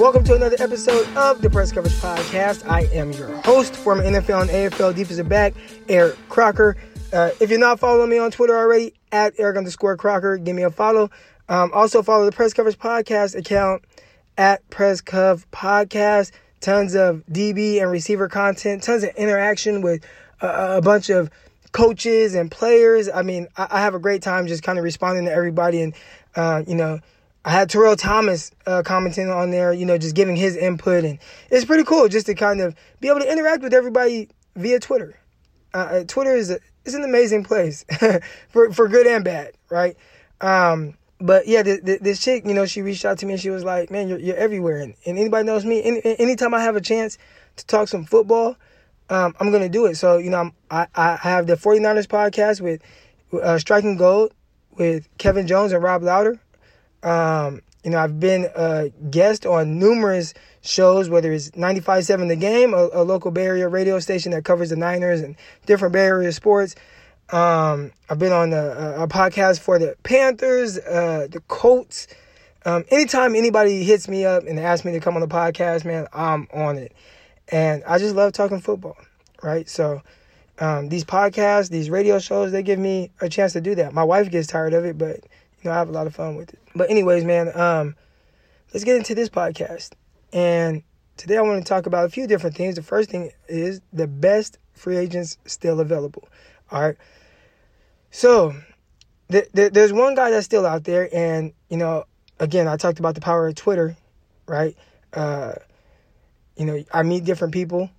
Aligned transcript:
welcome 0.00 0.24
to 0.24 0.34
another 0.34 0.56
episode 0.60 1.06
of 1.14 1.42
the 1.42 1.50
Press 1.50 1.70
Coverage 1.72 1.92
Podcast. 1.96 2.66
I 2.66 2.84
am 2.84 3.12
your 3.12 3.36
host, 3.42 3.76
former 3.76 4.02
NFL 4.02 4.40
and 4.40 4.50
AFL 4.50 4.96
defensive 4.96 5.28
back, 5.28 5.52
Eric 5.90 6.16
Crocker. 6.30 6.78
Uh, 7.12 7.32
if 7.38 7.50
you're 7.50 7.58
not 7.58 7.78
following 7.78 8.08
me 8.08 8.16
on 8.16 8.30
Twitter 8.30 8.56
already, 8.56 8.94
at 9.12 9.34
Eric 9.36 9.58
underscore 9.58 9.98
Crocker, 9.98 10.38
give 10.38 10.56
me 10.56 10.62
a 10.62 10.70
follow. 10.70 11.10
Um, 11.50 11.70
also 11.74 12.02
follow 12.02 12.24
the 12.24 12.32
Press 12.32 12.54
Coverage 12.54 12.78
Podcast 12.78 13.36
account 13.36 13.84
at 14.38 14.66
Press 14.70 15.02
Cov 15.02 15.46
Podcast. 15.50 16.30
Tons 16.60 16.94
of 16.94 17.22
DB 17.30 17.82
and 17.82 17.90
receiver 17.90 18.26
content, 18.26 18.82
tons 18.82 19.04
of 19.04 19.14
interaction 19.16 19.82
with 19.82 20.02
a, 20.40 20.78
a 20.78 20.80
bunch 20.80 21.10
of 21.10 21.30
coaches 21.72 22.34
and 22.34 22.50
players. 22.50 23.10
I 23.10 23.20
mean, 23.20 23.48
I, 23.54 23.66
I, 23.72 23.80
have 23.82 23.94
a 23.94 23.98
great 23.98 24.22
time 24.22 24.46
just 24.46 24.62
kind 24.62 24.78
of 24.78 24.84
responding 24.84 25.26
to 25.26 25.30
everybody. 25.30 25.82
And, 25.82 25.94
uh, 26.36 26.62
you 26.66 26.74
know, 26.74 27.00
I 27.44 27.50
had 27.50 27.70
Terrell 27.70 27.96
Thomas 27.96 28.50
uh, 28.66 28.82
commenting 28.82 29.30
on 29.30 29.50
there, 29.50 29.72
you 29.72 29.86
know, 29.86 29.96
just 29.96 30.14
giving 30.14 30.36
his 30.36 30.56
input. 30.56 31.04
And 31.04 31.18
it's 31.50 31.64
pretty 31.64 31.84
cool 31.84 32.08
just 32.08 32.26
to 32.26 32.34
kind 32.34 32.60
of 32.60 32.74
be 33.00 33.08
able 33.08 33.20
to 33.20 33.30
interact 33.30 33.62
with 33.62 33.72
everybody 33.72 34.28
via 34.56 34.78
Twitter. 34.78 35.18
Uh, 35.72 35.76
uh 35.76 36.04
Twitter 36.04 36.34
is, 36.34 36.50
a, 36.50 36.58
is 36.84 36.94
an 36.94 37.04
amazing 37.04 37.44
place 37.44 37.84
for, 38.50 38.72
for 38.72 38.88
good 38.88 39.06
and 39.06 39.24
bad, 39.24 39.52
right? 39.70 39.96
Um, 40.40 40.94
but 41.20 41.46
yeah, 41.46 41.62
the, 41.62 41.80
the, 41.82 41.98
this 42.00 42.20
chick, 42.20 42.44
you 42.46 42.54
know, 42.54 42.66
she 42.66 42.82
reached 42.82 43.04
out 43.04 43.18
to 43.18 43.26
me 43.26 43.34
and 43.34 43.40
she 43.40 43.50
was 43.50 43.62
like, 43.62 43.90
"Man, 43.90 44.08
you're, 44.08 44.18
you're 44.18 44.36
everywhere." 44.36 44.78
And, 44.78 44.94
and 45.04 45.18
anybody 45.18 45.44
knows 45.44 45.66
me. 45.66 45.82
Any, 45.82 46.00
anytime 46.18 46.54
I 46.54 46.60
have 46.62 46.76
a 46.76 46.80
chance 46.80 47.18
to 47.56 47.66
talk 47.66 47.88
some 47.88 48.06
football, 48.06 48.56
um, 49.10 49.34
I'm 49.38 49.52
gonna 49.52 49.68
do 49.68 49.84
it. 49.86 49.96
So 49.96 50.16
you 50.16 50.30
know, 50.30 50.38
I'm, 50.38 50.52
i 50.70 50.86
I 50.94 51.16
have 51.16 51.46
the 51.46 51.56
49ers 51.56 52.06
podcast 52.06 52.62
with 52.62 52.80
uh, 53.42 53.58
Striking 53.58 53.96
Gold 53.96 54.32
with 54.78 55.08
Kevin 55.18 55.46
Jones 55.46 55.72
and 55.72 55.82
Rob 55.82 56.02
Louder. 56.02 56.40
Um, 57.02 57.62
you 57.84 57.90
know, 57.90 57.98
I've 57.98 58.20
been 58.20 58.48
a 58.54 58.90
guest 59.10 59.46
on 59.46 59.78
numerous 59.78 60.34
shows, 60.60 61.08
whether 61.08 61.32
it's 61.32 61.50
95.7 61.52 62.28
The 62.28 62.36
Game, 62.36 62.74
a, 62.74 62.90
a 62.92 63.04
local 63.04 63.30
Bay 63.30 63.44
Area 63.44 63.68
radio 63.68 63.98
station 63.98 64.32
that 64.32 64.44
covers 64.44 64.70
the 64.70 64.76
Niners 64.76 65.22
and 65.22 65.36
different 65.66 65.92
Bay 65.92 66.04
Area 66.04 66.32
sports. 66.32 66.74
Um, 67.32 67.92
I've 68.08 68.18
been 68.18 68.32
on 68.32 68.52
a, 68.52 69.02
a, 69.02 69.08
podcast 69.08 69.60
for 69.60 69.78
the 69.78 69.96
Panthers, 70.02 70.78
uh, 70.78 71.28
the 71.30 71.40
Colts. 71.46 72.08
Um, 72.66 72.84
anytime 72.90 73.36
anybody 73.36 73.84
hits 73.84 74.08
me 74.08 74.24
up 74.24 74.44
and 74.46 74.58
asks 74.58 74.84
me 74.84 74.92
to 74.92 75.00
come 75.00 75.14
on 75.14 75.20
the 75.20 75.28
podcast, 75.28 75.84
man, 75.84 76.08
I'm 76.12 76.48
on 76.52 76.76
it. 76.76 76.92
And 77.48 77.84
I 77.84 77.98
just 77.98 78.16
love 78.16 78.32
talking 78.32 78.60
football, 78.60 78.96
right? 79.42 79.68
So 79.68 80.02
um, 80.58 80.88
these 80.88 81.04
podcasts, 81.04 81.70
these 81.70 81.88
radio 81.88 82.18
shows, 82.18 82.50
they 82.50 82.64
give 82.64 82.80
me 82.80 83.10
a 83.20 83.28
chance 83.28 83.52
to 83.54 83.60
do 83.60 83.76
that. 83.76 83.94
My 83.94 84.04
wife 84.04 84.30
gets 84.30 84.48
tired 84.48 84.74
of 84.74 84.84
it, 84.84 84.98
but 84.98 85.20
you 85.62 85.68
know 85.68 85.74
I 85.74 85.78
have 85.78 85.88
a 85.88 85.92
lot 85.92 86.06
of 86.06 86.14
fun 86.14 86.36
with 86.36 86.52
it. 86.52 86.58
But 86.74 86.90
anyways, 86.90 87.24
man, 87.24 87.56
um, 87.58 87.96
let's 88.72 88.84
get 88.84 88.96
into 88.96 89.14
this 89.14 89.28
podcast. 89.28 89.90
And 90.32 90.82
today 91.16 91.36
I 91.36 91.42
want 91.42 91.62
to 91.62 91.68
talk 91.68 91.86
about 91.86 92.04
a 92.04 92.08
few 92.08 92.26
different 92.26 92.56
things. 92.56 92.76
The 92.76 92.82
first 92.82 93.10
thing 93.10 93.30
is 93.48 93.80
the 93.92 94.06
best 94.06 94.58
free 94.72 94.96
agents 94.96 95.38
still 95.44 95.80
available. 95.80 96.28
All 96.70 96.80
right. 96.80 96.96
So 98.10 98.54
th- 99.30 99.50
th- 99.54 99.72
there's 99.72 99.92
one 99.92 100.14
guy 100.14 100.30
that's 100.30 100.46
still 100.46 100.66
out 100.66 100.84
there, 100.84 101.08
and 101.14 101.52
you 101.68 101.76
know, 101.76 102.04
again, 102.38 102.66
I 102.68 102.76
talked 102.76 102.98
about 102.98 103.14
the 103.14 103.20
power 103.20 103.46
of 103.46 103.54
Twitter, 103.54 103.96
right? 104.46 104.76
Uh, 105.12 105.54
you 106.56 106.64
know, 106.66 106.82
I 106.92 107.02
meet 107.02 107.24
different 107.24 107.52
people, 107.52 107.90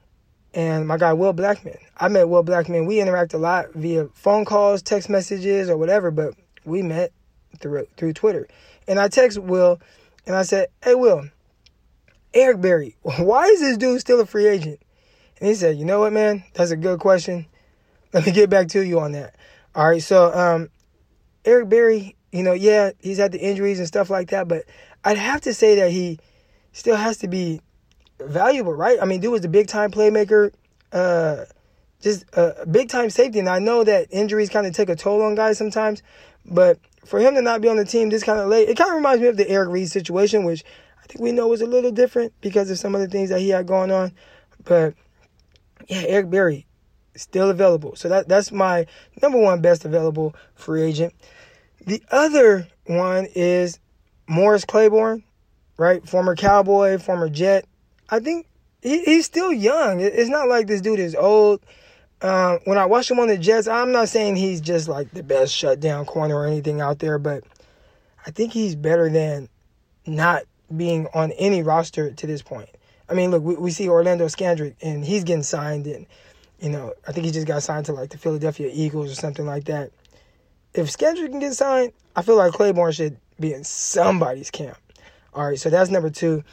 and 0.54 0.88
my 0.88 0.98
guy 0.98 1.14
Will 1.14 1.34
Blackman. 1.34 1.78
I 1.98 2.08
met 2.08 2.28
Will 2.28 2.44
Blackman. 2.44 2.86
We 2.86 3.00
interact 3.00 3.34
a 3.34 3.38
lot 3.38 3.74
via 3.74 4.08
phone 4.14 4.46
calls, 4.46 4.82
text 4.82 5.10
messages, 5.10 5.70
or 5.70 5.78
whatever, 5.78 6.12
but 6.12 6.34
we 6.66 6.82
met 6.82 7.12
through 7.60 7.88
through 7.98 8.14
Twitter. 8.14 8.48
And 8.88 9.00
I 9.00 9.08
text 9.08 9.38
Will, 9.40 9.80
and 10.26 10.36
I 10.36 10.44
said, 10.44 10.68
"Hey, 10.84 10.96
Will." 10.96 11.30
Eric 12.34 12.62
Berry, 12.62 12.96
why 13.02 13.46
is 13.46 13.60
this 13.60 13.78
dude 13.78 14.00
still 14.00 14.22
a 14.22 14.26
free 14.26 14.48
agent? 14.48 14.80
And 15.40 15.50
he 15.50 15.56
said, 15.56 15.78
You 15.78 15.86
know 15.86 16.00
what, 16.00 16.14
man? 16.14 16.44
That's 16.54 16.72
a 16.72 16.78
good 16.78 17.00
question. 17.00 17.46
Let 18.14 18.26
me 18.26 18.32
get 18.32 18.50
back 18.50 18.68
to 18.70 18.82
you 18.82 19.00
on 19.00 19.14
that. 19.14 19.36
All 19.74 19.88
right, 19.88 20.02
so 20.02 20.34
um, 20.34 20.70
Eric 21.46 21.70
Berry, 21.70 22.16
you 22.32 22.44
know, 22.44 22.54
yeah, 22.54 22.92
he's 23.00 23.18
had 23.18 23.32
the 23.32 23.40
injuries 23.40 23.80
and 23.80 23.88
stuff 23.88 24.10
like 24.10 24.30
that, 24.30 24.48
but 24.48 24.66
I'd 25.04 25.18
have 25.18 25.42
to 25.42 25.54
say 25.54 25.76
that 25.76 25.92
he 25.92 26.20
still 26.74 26.96
has 26.96 27.18
to 27.20 27.28
be 27.28 27.62
valuable, 28.20 28.74
right? 28.74 29.00
I 29.02 29.06
mean, 29.06 29.22
dude 29.22 29.32
was 29.32 29.46
a 29.46 29.50
big 29.50 29.68
time 29.68 29.92
playmaker, 29.92 30.52
uh, 30.92 31.46
just 32.02 32.26
a 32.34 32.66
big 32.66 32.90
time 32.90 33.10
safety. 33.10 33.40
And 33.40 33.50
I 33.50 33.60
know 33.60 33.84
that 33.84 34.08
injuries 34.12 34.50
kind 34.50 34.68
of 34.68 34.74
take 34.74 34.90
a 34.90 34.96
toll 34.96 35.22
on 35.22 35.36
guys 35.36 35.58
sometimes, 35.58 36.04
but 36.46 36.80
for 37.06 37.20
him 37.20 37.36
to 37.36 37.42
not 37.42 37.62
be 37.62 37.68
on 37.68 37.78
the 37.78 37.86
team 37.86 38.10
this 38.10 38.24
kind 38.24 38.40
of 38.40 38.48
late, 38.48 38.70
it 38.70 38.78
kind 38.78 38.90
of 38.90 38.96
reminds 38.96 39.22
me 39.22 39.28
of 39.28 39.38
the 39.38 39.50
Eric 39.50 39.70
Reid 39.70 39.90
situation, 39.90 40.44
which 40.44 40.64
I 41.04 41.08
think 41.08 41.22
we 41.22 41.32
know 41.32 41.48
was 41.48 41.62
a 41.62 41.68
little 41.68 41.92
different 41.92 42.34
because 42.42 42.70
of 42.70 42.80
some 42.80 42.96
of 42.96 43.02
the 43.02 43.08
things 43.08 43.30
that 43.30 43.40
he 43.40 43.50
had 43.50 43.68
going 43.68 43.92
on. 43.92 44.12
But 44.64 44.94
yeah, 45.88 46.04
Eric 46.08 46.30
Berry, 46.30 46.68
still 47.16 47.50
available. 47.50 47.96
So 47.96 48.10
that 48.10 48.28
that's 48.28 48.52
my 48.52 48.86
number 49.22 49.38
one 49.38 49.62
best 49.62 49.86
available 49.86 50.36
free 50.56 50.84
agent. 50.84 51.14
The 51.86 52.02
other 52.12 52.68
one 52.86 53.28
is 53.34 53.80
Morris 54.28 54.66
Claiborne, 54.66 55.24
right? 55.78 56.08
Former 56.08 56.36
Cowboy, 56.36 56.98
former 57.00 57.30
Jet. 57.30 57.66
I 58.10 58.20
think 58.20 58.48
he, 58.82 59.04
he's 59.04 59.26
still 59.26 59.52
young. 59.52 60.00
It's 60.00 60.30
not 60.30 60.48
like 60.48 60.68
this 60.68 60.82
dude 60.82 61.00
is 61.00 61.16
old. 61.16 61.62
Um, 62.22 62.60
when 62.66 62.78
I 62.78 62.86
watch 62.86 63.10
him 63.10 63.20
on 63.20 63.28
the 63.28 63.38
Jets, 63.38 63.68
I'm 63.68 63.92
not 63.92 64.10
saying 64.10 64.36
he's 64.36 64.62
just 64.62 64.88
like 64.88 65.12
the 65.12 65.24
best 65.24 65.54
shutdown 65.54 66.06
corner 66.06 66.36
or 66.36 66.46
anything 66.46 66.80
out 66.80 67.00
there, 67.00 67.18
but 67.18 67.44
I 68.26 68.32
think 68.32 68.54
he's 68.54 68.76
better 68.76 69.10
than 69.10 69.50
not 70.06 70.44
being 70.76 71.08
on 71.14 71.32
any 71.34 71.64
roster 71.64 72.12
to 72.12 72.28
this 72.28 72.42
point. 72.42 72.70
I 73.10 73.14
mean, 73.14 73.32
look, 73.32 73.44
we, 73.44 73.56
we 73.56 73.72
see 73.72 73.90
Orlando 73.90 74.28
Scandrick, 74.28 74.76
and 74.82 75.04
he's 75.04 75.24
getting 75.24 75.44
signed, 75.44 75.88
and 75.88 76.06
you 76.60 76.70
know, 76.70 76.94
I 77.08 77.12
think 77.12 77.26
he 77.26 77.32
just 77.32 77.48
got 77.48 77.64
signed 77.64 77.88
to 77.88 77.94
like 77.94 78.12
the 78.12 78.18
Philadelphia 78.18 78.70
Eagles 78.72 79.12
or 79.12 79.16
something 79.16 79.46
like 79.46 79.66
that. 79.66 79.92
If 80.74 80.96
Scandrick 80.96 81.30
can 81.30 81.40
get 81.40 81.54
signed, 81.54 81.92
I 82.16 82.22
feel 82.22 82.36
like 82.38 82.54
Claiborne 82.54 82.92
should 82.92 83.18
be 83.40 83.54
in 83.54 83.64
somebody's 83.64 84.52
camp. 84.52 84.78
All 85.34 85.48
right, 85.48 85.60
so 85.60 85.70
that's 85.70 85.90
number 85.90 86.10
two. 86.12 86.44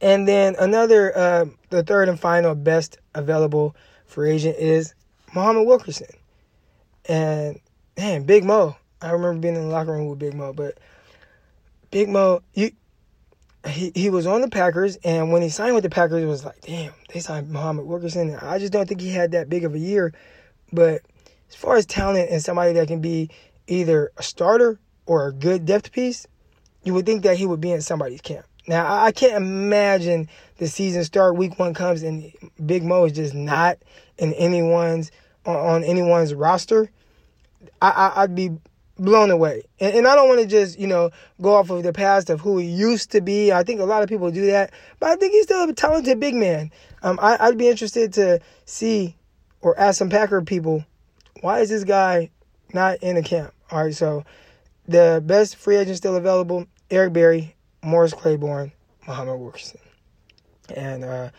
And 0.00 0.26
then 0.26 0.56
another, 0.58 1.16
uh, 1.16 1.44
the 1.70 1.84
third 1.84 2.08
and 2.08 2.18
final 2.18 2.56
best 2.56 2.98
available 3.14 3.76
free 4.12 4.32
agent 4.32 4.56
is 4.58 4.94
Muhammad 5.34 5.66
Wilkerson. 5.66 6.08
And 7.06 7.58
man, 7.96 8.24
Big 8.24 8.44
Mo. 8.44 8.76
I 9.00 9.10
remember 9.10 9.40
being 9.40 9.56
in 9.56 9.62
the 9.62 9.68
locker 9.68 9.92
room 9.92 10.06
with 10.06 10.18
Big 10.18 10.34
Mo, 10.34 10.52
but 10.52 10.78
Big 11.90 12.08
Mo, 12.08 12.42
he, 12.52 13.92
he 13.94 14.10
was 14.10 14.26
on 14.26 14.40
the 14.40 14.48
Packers, 14.48 14.96
and 15.04 15.32
when 15.32 15.42
he 15.42 15.48
signed 15.48 15.74
with 15.74 15.84
the 15.84 15.90
Packers, 15.90 16.22
it 16.22 16.26
was 16.26 16.44
like, 16.44 16.60
damn, 16.60 16.92
they 17.12 17.20
signed 17.20 17.50
Muhammad 17.50 17.86
Wilkerson. 17.86 18.36
I 18.36 18.58
just 18.58 18.72
don't 18.72 18.88
think 18.88 19.00
he 19.00 19.10
had 19.10 19.32
that 19.32 19.48
big 19.48 19.64
of 19.64 19.74
a 19.74 19.78
year. 19.78 20.12
But 20.72 21.02
as 21.48 21.54
far 21.54 21.76
as 21.76 21.86
talent 21.86 22.30
and 22.30 22.42
somebody 22.42 22.72
that 22.74 22.88
can 22.88 23.00
be 23.00 23.30
either 23.66 24.12
a 24.16 24.22
starter 24.22 24.78
or 25.06 25.26
a 25.26 25.32
good 25.32 25.66
depth 25.66 25.92
piece, 25.92 26.26
you 26.84 26.94
would 26.94 27.06
think 27.06 27.22
that 27.22 27.36
he 27.36 27.46
would 27.46 27.60
be 27.60 27.72
in 27.72 27.82
somebody's 27.82 28.20
camp. 28.20 28.46
Now, 28.66 29.02
I 29.02 29.12
can't 29.12 29.34
imagine 29.34 30.28
the 30.58 30.68
season 30.68 31.04
start, 31.04 31.36
week 31.36 31.58
one 31.58 31.74
comes, 31.74 32.02
and 32.02 32.32
Big 32.64 32.84
Mo 32.84 33.04
is 33.04 33.12
just 33.12 33.34
not 33.34 33.78
in 34.18 34.32
anyone's 34.34 35.10
on 35.44 35.82
anyone's 35.82 36.34
roster. 36.34 36.90
I, 37.80 37.90
I 37.90 38.22
I'd 38.22 38.34
be 38.34 38.50
blown 38.98 39.30
away. 39.30 39.64
And, 39.80 39.94
and 39.96 40.06
I 40.06 40.14
don't 40.14 40.28
want 40.28 40.40
to 40.40 40.46
just, 40.46 40.78
you 40.78 40.86
know, 40.86 41.10
go 41.40 41.54
off 41.54 41.70
of 41.70 41.82
the 41.82 41.92
past 41.92 42.30
of 42.30 42.40
who 42.40 42.58
he 42.58 42.66
used 42.66 43.10
to 43.12 43.20
be. 43.20 43.52
I 43.52 43.62
think 43.64 43.80
a 43.80 43.84
lot 43.84 44.02
of 44.02 44.08
people 44.08 44.30
do 44.30 44.46
that, 44.46 44.72
but 45.00 45.10
I 45.10 45.16
think 45.16 45.32
he's 45.32 45.44
still 45.44 45.68
a 45.68 45.72
talented 45.72 46.20
big 46.20 46.34
man. 46.34 46.70
Um, 47.02 47.18
I, 47.20 47.48
would 47.48 47.58
be 47.58 47.68
interested 47.68 48.12
to 48.14 48.40
see 48.64 49.16
or 49.60 49.78
ask 49.78 49.98
some 49.98 50.10
Packer 50.10 50.42
people, 50.42 50.84
why 51.40 51.60
is 51.60 51.70
this 51.70 51.84
guy 51.84 52.30
not 52.72 53.02
in 53.02 53.16
the 53.16 53.22
camp? 53.22 53.52
All 53.70 53.84
right, 53.84 53.94
so 53.94 54.24
the 54.86 55.22
best 55.24 55.56
free 55.56 55.76
agent 55.76 55.96
still 55.96 56.16
available: 56.16 56.66
Eric 56.90 57.12
Berry, 57.12 57.56
Morris 57.82 58.12
Claiborne, 58.12 58.72
Muhammad 59.06 59.38
Wilkerson, 59.40 59.80
and 60.74 61.04
uh, 61.04 61.30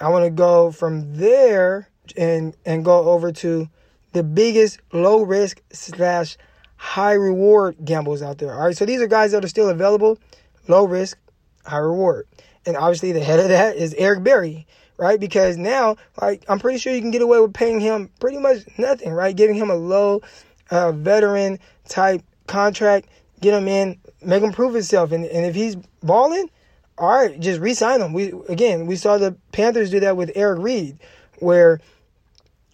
I 0.00 0.08
want 0.08 0.24
to 0.24 0.30
go 0.30 0.70
from 0.70 1.16
there 1.16 1.88
and 2.16 2.56
and 2.64 2.84
go 2.84 3.10
over 3.10 3.32
to 3.32 3.68
the 4.12 4.22
biggest 4.22 4.80
low 4.92 5.22
risk 5.22 5.62
slash 5.72 6.36
high 6.76 7.12
reward 7.12 7.76
gambles 7.84 8.22
out 8.22 8.38
there. 8.38 8.54
All 8.54 8.66
right, 8.66 8.76
so 8.76 8.84
these 8.86 9.00
are 9.00 9.06
guys 9.06 9.32
that 9.32 9.44
are 9.44 9.48
still 9.48 9.68
available, 9.68 10.18
low 10.66 10.84
risk, 10.84 11.18
high 11.64 11.78
reward. 11.78 12.26
And 12.66 12.76
obviously, 12.76 13.12
the 13.12 13.20
head 13.20 13.38
of 13.38 13.48
that 13.48 13.76
is 13.76 13.94
Eric 13.94 14.22
Berry, 14.22 14.66
right? 14.96 15.20
Because 15.20 15.56
now, 15.56 15.96
like, 16.20 16.44
I'm 16.48 16.58
pretty 16.58 16.78
sure 16.78 16.94
you 16.94 17.00
can 17.00 17.10
get 17.10 17.22
away 17.22 17.40
with 17.40 17.52
paying 17.52 17.80
him 17.80 18.10
pretty 18.18 18.38
much 18.38 18.58
nothing, 18.78 19.12
right? 19.12 19.34
Giving 19.36 19.56
him 19.56 19.70
a 19.70 19.74
low 19.74 20.22
uh, 20.70 20.92
veteran 20.92 21.58
type 21.88 22.22
contract, 22.46 23.08
get 23.40 23.54
him 23.54 23.68
in, 23.68 23.98
make 24.22 24.42
him 24.42 24.52
prove 24.52 24.74
himself. 24.74 25.12
And, 25.12 25.24
and 25.24 25.46
if 25.46 25.54
he's 25.54 25.76
balling, 26.02 26.50
all 26.98 27.08
right, 27.08 27.38
just 27.40 27.60
re-sign 27.60 28.00
him. 28.00 28.12
We 28.12 28.32
again, 28.48 28.86
we 28.86 28.96
saw 28.96 29.16
the 29.16 29.34
Panthers 29.52 29.90
do 29.90 30.00
that 30.00 30.16
with 30.16 30.30
Eric 30.34 30.60
Reid, 30.60 30.98
where 31.38 31.80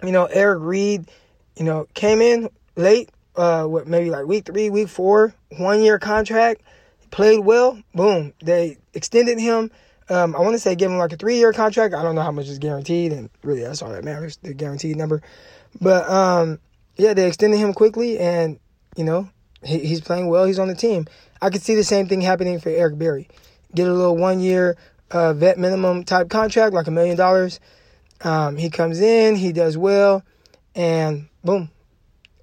you 0.02 0.10
know 0.10 0.26
Eric 0.26 0.58
Reid, 0.62 1.08
you 1.56 1.64
know, 1.64 1.86
came 1.94 2.20
in 2.20 2.50
late, 2.74 3.10
uh, 3.36 3.64
what 3.64 3.86
maybe 3.86 4.10
like 4.10 4.26
week 4.26 4.44
three, 4.44 4.68
week 4.68 4.88
four, 4.88 5.32
one 5.58 5.80
year 5.80 6.00
contract, 6.00 6.62
played 7.12 7.40
well, 7.40 7.80
boom, 7.94 8.32
they 8.42 8.78
extended 8.94 9.38
him. 9.38 9.70
Um, 10.08 10.36
I 10.36 10.40
want 10.40 10.54
to 10.54 10.58
say 10.58 10.74
give 10.74 10.90
him 10.90 10.98
like 10.98 11.12
a 11.12 11.16
three 11.16 11.36
year 11.36 11.52
contract. 11.52 11.94
I 11.94 12.02
don't 12.02 12.14
know 12.14 12.22
how 12.22 12.32
much 12.32 12.48
is 12.48 12.58
guaranteed, 12.58 13.12
and 13.12 13.30
really 13.42 13.62
that's 13.62 13.80
all 13.80 13.90
that 13.90 14.04
matters, 14.04 14.38
the 14.38 14.54
guaranteed 14.54 14.96
number. 14.96 15.22
But 15.80 16.08
um, 16.10 16.58
yeah, 16.96 17.14
they 17.14 17.26
extended 17.28 17.58
him 17.58 17.72
quickly, 17.74 18.18
and 18.18 18.58
you 18.96 19.04
know 19.04 19.28
he, 19.62 19.78
he's 19.78 20.00
playing 20.00 20.28
well. 20.28 20.46
He's 20.46 20.58
on 20.58 20.68
the 20.68 20.74
team. 20.74 21.06
I 21.40 21.50
could 21.50 21.62
see 21.62 21.74
the 21.74 21.84
same 21.84 22.08
thing 22.08 22.20
happening 22.20 22.60
for 22.60 22.70
Eric 22.70 22.98
Berry. 22.98 23.28
Get 23.74 23.88
a 23.88 23.92
little 23.92 24.16
one 24.16 24.40
year 24.40 24.76
uh, 25.10 25.32
vet 25.34 25.58
minimum 25.58 26.04
type 26.04 26.28
contract, 26.28 26.74
like 26.74 26.86
a 26.86 26.90
million 26.90 27.16
dollars. 27.16 27.60
Um, 28.22 28.56
he 28.56 28.70
comes 28.70 29.00
in, 29.00 29.36
he 29.36 29.52
does 29.52 29.76
well, 29.76 30.24
and 30.74 31.28
boom, 31.44 31.70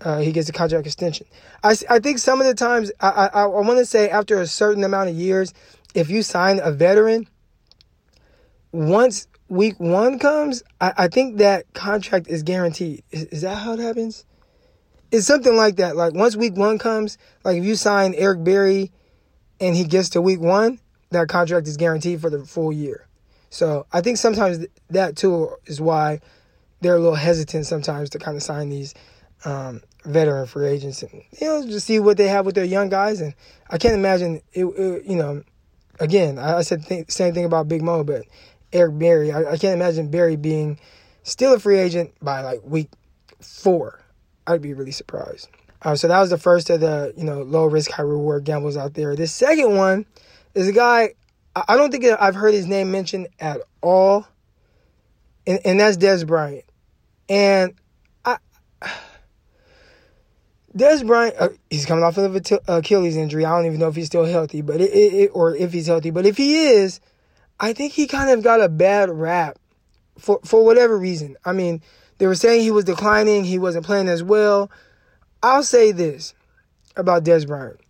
uh, 0.02 0.20
he 0.20 0.32
gets 0.32 0.50
a 0.50 0.54
contract 0.54 0.86
extension. 0.86 1.26
I, 1.64 1.76
I 1.90 2.00
think 2.00 2.20
some 2.20 2.42
of 2.42 2.48
the 2.48 2.54
times, 2.54 2.92
I, 3.00 3.30
I, 3.34 3.42
I 3.44 3.46
want 3.46 3.80
to 3.80 3.86
say 3.86 4.10
after 4.10 4.40
a 4.40 4.48
certain 4.48 4.84
amount 4.84 5.10
of 5.10 5.16
years, 5.16 5.54
if 5.96 6.10
you 6.10 6.22
sign 6.22 6.60
a 6.62 6.72
veteran, 6.72 7.28
once 8.72 9.28
week 9.50 9.80
one 9.80 10.20
comes, 10.20 10.64
I, 10.80 10.94
I 10.98 11.08
think 11.08 11.38
that 11.38 11.72
contract 11.74 12.28
is 12.28 12.44
guaranteed. 12.44 13.04
Is, 13.12 13.26
is 13.26 13.42
that 13.42 13.56
how 13.56 13.74
it 13.74 13.80
happens? 13.80 14.26
It's 15.14 15.28
something 15.28 15.56
like 15.56 15.76
that. 15.76 15.96
Like 15.96 16.16
once 16.16 16.36
week 16.36 16.56
one 16.56 16.80
comes, 16.80 17.20
like 17.44 17.58
if 17.58 17.64
you 17.64 17.76
sign 17.76 18.16
Eric 18.16 18.44
Berry 18.44 18.92
and 19.60 19.76
he 19.76 19.84
gets 19.84 20.10
to 20.10 20.22
week 20.22 20.40
one, 20.40 20.80
that 21.12 21.28
contract 21.28 21.68
is 21.68 21.78
guaranteed 21.78 22.20
for 22.20 22.32
the 22.32 22.44
full 22.44 22.74
year. 22.74 23.06
So 23.52 23.86
I 23.94 24.02
think 24.02 24.18
sometimes 24.18 24.66
that 24.90 25.16
too 25.16 25.52
is 25.68 25.80
why 25.80 26.20
they're 26.82 26.96
a 26.96 27.00
little 27.00 27.14
hesitant 27.14 27.68
sometimes 27.68 28.10
to 28.10 28.18
kind 28.18 28.36
of 28.36 28.42
sign 28.42 28.70
these 28.70 28.96
um, 29.46 29.84
veteran 30.04 30.48
free 30.48 30.68
agents 30.68 31.04
and 31.04 31.22
you 31.40 31.46
know 31.46 31.64
just 31.64 31.86
see 31.86 32.00
what 32.00 32.18
they 32.18 32.28
have 32.28 32.48
with 32.48 32.56
their 32.56 32.66
young 32.66 32.90
guys. 32.90 33.22
And 33.22 33.36
I 33.70 33.78
can't 33.78 33.94
imagine 33.94 34.42
it. 34.54 34.66
it 34.66 35.06
you 35.06 35.16
know, 35.16 35.44
again, 36.00 36.40
I, 36.40 36.58
I 36.58 36.62
said 36.64 36.86
the 36.86 37.06
same 37.10 37.36
thing 37.36 37.46
about 37.46 37.68
Big 37.68 37.84
Mo, 37.84 38.04
but 38.04 38.24
Eric 38.74 38.98
Berry, 38.98 39.32
I, 39.32 39.52
I 39.52 39.58
can't 39.58 39.76
imagine 39.76 40.10
Berry 40.10 40.38
being 40.38 40.80
still 41.22 41.54
a 41.54 41.60
free 41.60 41.78
agent 41.78 42.16
by 42.20 42.42
like 42.42 42.62
week 42.64 42.90
four. 43.40 44.03
I'd 44.48 44.62
be 44.62 44.74
really 44.74 44.92
surprised. 44.92 45.50
Uh, 45.82 45.96
so 45.96 46.08
that 46.08 46.20
was 46.20 46.30
the 46.30 46.38
first 46.38 46.70
of 46.70 46.80
the 46.80 47.14
you 47.18 47.24
know 47.24 47.42
low 47.42 47.66
risk 47.66 47.92
high 47.92 48.04
reward 48.04 48.46
gambles 48.46 48.78
out 48.78 48.94
there. 48.94 49.16
The 49.16 49.28
second 49.28 49.76
one 49.76 50.06
is 50.54 50.68
a 50.68 50.72
guy 50.72 51.14
I 51.56 51.78
don't 51.78 51.92
think 51.92 52.06
I've 52.06 52.36
heard 52.36 52.54
his 52.54 52.66
name 52.66 52.92
mentioned 52.92 53.28
at 53.40 53.62
all, 53.82 54.28
and, 55.46 55.60
and 55.64 55.80
that's 55.80 55.98
Dez 55.98 56.26
Bryant. 56.26 56.66
And 57.30 57.76
I, 58.26 58.38
Dez 60.76 61.06
Bryant, 61.06 61.36
uh, 61.38 61.50
he's 61.70 61.86
coming 61.86 62.04
off 62.04 62.18
of 62.18 62.36
an 62.36 62.60
Achilles 62.68 63.16
injury. 63.16 63.46
I 63.46 63.56
don't 63.56 63.68
even 63.68 63.80
know 63.80 63.88
if 63.88 63.96
he's 63.96 64.08
still 64.08 64.26
healthy, 64.26 64.62
but 64.62 64.82
it, 64.82 64.92
it, 64.92 65.32
or 65.34 65.56
if 65.56 65.74
he's 65.74 65.86
healthy. 65.86 66.10
But 66.10 66.26
if 66.26 66.38
he 66.38 66.70
is, 66.70 67.00
I 67.60 67.74
think 67.74 67.94
he 67.94 68.08
kind 68.08 68.32
of 68.32 68.44
got 68.44 68.60
a 68.60 68.70
bad 68.70 69.12
rap 69.12 69.60
for 70.18 70.40
for 70.44 70.66
whatever 70.66 70.98
reason. 70.98 71.38
I 71.46 71.54
mean, 71.54 71.84
they 72.24 72.28
were 72.28 72.36
saying 72.36 72.62
he 72.62 72.72
was 72.72 72.86
declining, 72.86 73.44
he 73.44 73.60
wasn't 73.60 73.86
playing 73.86 74.08
as 74.08 74.24
well. 74.24 74.72
I'll 75.44 75.62
say 75.62 75.92
this 75.92 76.34
about 76.96 77.26
Dez 77.26 77.46
Bryant. 77.46 77.82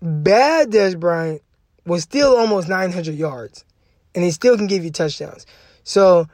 Bad 0.00 0.70
Dez 0.70 0.98
Bryant 0.98 1.42
was 1.84 2.02
still 2.02 2.34
almost 2.34 2.66
900 2.66 3.14
yards, 3.14 3.66
and 4.14 4.24
he 4.24 4.30
still 4.30 4.56
can 4.56 4.68
give 4.68 4.84
you 4.84 4.90
touchdowns. 4.90 5.44
So 5.82 6.28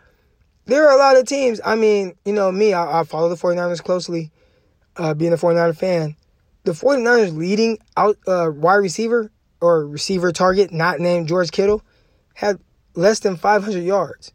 there 0.67 0.89
are 0.89 0.95
a 0.95 0.97
lot 0.97 1.17
of 1.17 1.27
teams. 1.27 1.61
I 1.65 1.75
mean, 1.75 2.15
you 2.25 2.33
know, 2.33 2.53
me, 2.53 2.73
I, 2.73 3.01
I 3.01 3.03
follow 3.03 3.29
the 3.29 3.35
49ers 3.35 3.83
closely, 3.83 4.31
uh, 4.97 5.15
being 5.15 5.33
a 5.33 5.37
49er 5.37 5.77
fan. 5.77 6.15
The 6.63 6.71
49ers 6.71 7.37
leading 7.37 7.79
out 7.97 8.17
uh, 8.29 8.49
wide 8.55 8.77
receiver 8.77 9.33
or 9.61 9.89
receiver 9.89 10.31
target, 10.31 10.73
not 10.73 11.01
named 11.01 11.27
George 11.27 11.51
Kittle, 11.51 11.83
had 12.33 12.61
less 12.95 13.19
than 13.19 13.35
500 13.35 13.83
yards. 13.83 14.33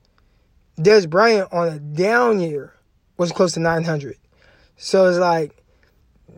Dez 0.79 1.09
Bryant 1.09 1.51
on 1.51 1.67
a 1.67 1.79
down 1.79 2.39
year 2.39 2.73
was 3.17 3.31
close 3.31 3.53
to 3.53 3.59
900. 3.59 4.17
So 4.77 5.07
it's 5.07 5.17
like, 5.17 5.55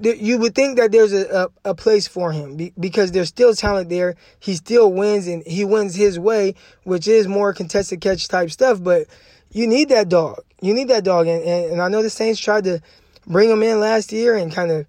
you 0.01 0.37
would 0.37 0.53
think 0.53 0.77
that 0.77 0.91
there's 0.91 1.11
a, 1.11 1.49
a, 1.65 1.69
a 1.71 1.75
place 1.75 2.07
for 2.07 2.31
him 2.31 2.71
because 2.79 3.11
there's 3.11 3.29
still 3.29 3.53
talent 3.55 3.89
there. 3.89 4.15
He 4.39 4.55
still 4.55 4.93
wins 4.93 5.27
and 5.27 5.43
he 5.47 5.65
wins 5.65 5.95
his 5.95 6.19
way, 6.19 6.53
which 6.83 7.07
is 7.07 7.27
more 7.27 7.53
contested 7.53 8.01
catch 8.01 8.27
type 8.27 8.51
stuff. 8.51 8.83
But 8.83 9.07
you 9.51 9.65
need 9.65 9.89
that 9.89 10.09
dog. 10.09 10.43
You 10.61 10.73
need 10.73 10.89
that 10.89 11.03
dog. 11.03 11.27
And, 11.27 11.41
and, 11.43 11.71
and 11.73 11.81
I 11.81 11.87
know 11.87 12.03
the 12.03 12.09
Saints 12.11 12.39
tried 12.39 12.65
to 12.65 12.79
bring 13.25 13.49
him 13.49 13.63
in 13.63 13.79
last 13.79 14.11
year 14.11 14.35
and 14.35 14.51
kind 14.51 14.69
of, 14.69 14.85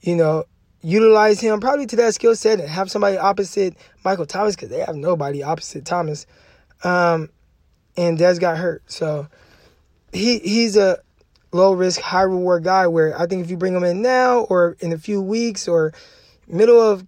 you 0.00 0.14
know, 0.14 0.44
utilize 0.82 1.40
him 1.40 1.60
probably 1.60 1.86
to 1.86 1.96
that 1.96 2.14
skill 2.14 2.36
set 2.36 2.60
and 2.60 2.68
have 2.68 2.90
somebody 2.90 3.16
opposite 3.16 3.76
Michael 4.04 4.26
Thomas 4.26 4.54
because 4.54 4.68
they 4.68 4.80
have 4.80 4.96
nobody 4.96 5.42
opposite 5.42 5.84
Thomas. 5.84 6.26
Um, 6.84 7.30
and 7.96 8.18
Dez 8.18 8.40
got 8.40 8.58
hurt. 8.58 8.82
So 8.86 9.28
he 10.12 10.38
he's 10.38 10.76
a 10.76 10.98
low 11.52 11.72
risk, 11.74 12.00
high 12.00 12.22
reward 12.22 12.64
guy 12.64 12.86
where 12.86 13.18
I 13.18 13.26
think 13.26 13.44
if 13.44 13.50
you 13.50 13.56
bring 13.56 13.74
him 13.74 13.84
in 13.84 14.02
now 14.02 14.40
or 14.40 14.76
in 14.80 14.92
a 14.92 14.98
few 14.98 15.20
weeks 15.20 15.68
or 15.68 15.92
middle 16.46 16.80
of 16.80 17.06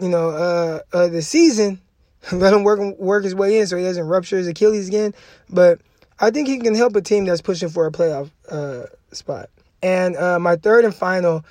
you 0.00 0.08
know 0.08 0.30
uh, 0.30 0.80
uh 0.92 1.08
the 1.08 1.22
season, 1.22 1.80
let 2.32 2.52
him 2.52 2.64
work 2.64 2.80
work 2.98 3.24
his 3.24 3.34
way 3.34 3.58
in 3.60 3.66
so 3.66 3.76
he 3.76 3.84
doesn't 3.84 4.06
rupture 4.06 4.38
his 4.38 4.48
Achilles 4.48 4.88
again. 4.88 5.14
But 5.48 5.80
I 6.18 6.30
think 6.30 6.48
he 6.48 6.58
can 6.58 6.74
help 6.74 6.96
a 6.96 7.02
team 7.02 7.24
that's 7.24 7.42
pushing 7.42 7.68
for 7.68 7.86
a 7.86 7.92
playoff 7.92 8.30
uh, 8.50 8.86
spot. 9.12 9.50
And 9.82 10.16
uh, 10.16 10.38
my 10.38 10.56
third 10.56 10.84
and 10.84 10.94
final 10.94 11.44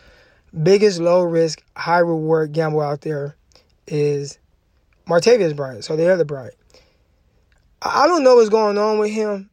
biggest 0.63 0.99
low 0.99 1.21
risk, 1.23 1.63
high 1.75 1.99
reward 1.99 2.53
gamble 2.53 2.81
out 2.81 3.01
there 3.01 3.35
is 3.87 4.39
Martavis 5.07 5.55
Bryant. 5.55 5.83
So 5.83 5.95
the 5.95 6.11
other 6.11 6.25
Bryant. 6.25 6.55
I 7.85 8.07
don't 8.07 8.23
know 8.23 8.35
what's 8.35 8.49
going 8.49 8.79
on 8.79 8.97
with 8.97 9.11
him. 9.11 9.51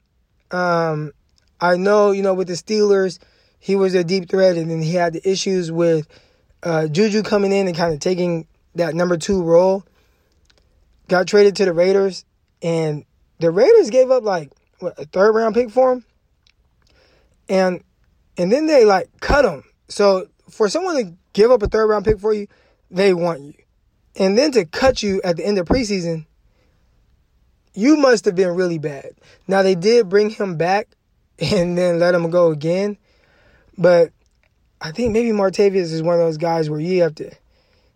Um, 0.51 1.13
I 1.61 1.77
know, 1.77 2.13
you 2.13 2.23
know, 2.23 2.33
with 2.33 2.49
the 2.49 2.55
Steelers, 2.55 3.19
he 3.59 3.77
was 3.77 3.95
a 3.95 4.03
deep 4.03 4.31
threat, 4.31 4.57
and 4.57 4.71
then 4.71 4.81
he 4.81 4.95
had 4.95 5.13
the 5.13 5.29
issues 5.29 5.71
with 5.71 6.09
uh, 6.63 6.89
Juju 6.89 7.23
coming 7.23 7.53
in 7.53 7.69
and 7.69 7.77
kind 7.77 7.93
of 7.93 8.01
taking 8.01 8.47
that 8.75 8.95
number 8.95 9.19
two 9.19 9.43
role. 9.43 9.85
Got 11.09 11.27
traded 11.27 11.57
to 11.57 11.67
the 11.67 11.75
Raiders, 11.75 12.25
and 12.63 13.05
the 13.39 13.51
Raiders 13.51 13.91
gave 13.91 14.11
up 14.11 14.23
like 14.23 14.51
what, 14.79 14.99
a 14.99 15.05
third 15.05 15.33
round 15.33 15.55
pick 15.55 15.71
for 15.71 15.93
him, 15.93 16.05
and 17.51 17.85
and 18.39 18.51
then 18.51 18.67
they 18.67 18.87
like 18.87 19.11
cut 19.21 19.45
him. 19.45 19.63
So 19.89 20.27
for 20.49 20.71
someone 20.71 20.97
to 20.97 21.13
give 21.35 21.51
up 21.51 21.63
a 21.63 21.69
third 21.69 21.87
round 21.87 22.07
pick 22.07 22.19
for 22.19 22.33
you, 22.33 22.47
they 22.91 23.13
want 23.13 23.43
you, 23.43 23.55
and 24.17 24.39
then 24.39 24.53
to 24.53 24.65
cut 24.65 25.03
you 25.03 25.21
at 25.23 25.37
the 25.37 25.45
end 25.45 25.59
of 25.59 25.67
preseason, 25.67 26.25
you 27.75 27.97
must 27.97 28.25
have 28.25 28.35
been 28.35 28.55
really 28.55 28.79
bad. 28.79 29.13
Now 29.49 29.63
they 29.63 29.75
did 29.75 30.09
bring 30.09 30.31
him 30.31 30.57
back 30.57 30.89
and 31.39 31.77
then 31.77 31.99
let 31.99 32.15
him 32.15 32.31
go 32.31 32.51
again. 32.51 32.99
But 33.77 34.13
I 34.81 34.93
think 34.93 35.13
maybe 35.13 35.31
Martavis 35.31 35.93
is 35.93 36.03
one 36.03 36.15
of 36.15 36.21
those 36.21 36.39
guys 36.39 36.69
where 36.69 36.81
you 36.81 37.03
have 37.03 37.15
to, 37.17 37.31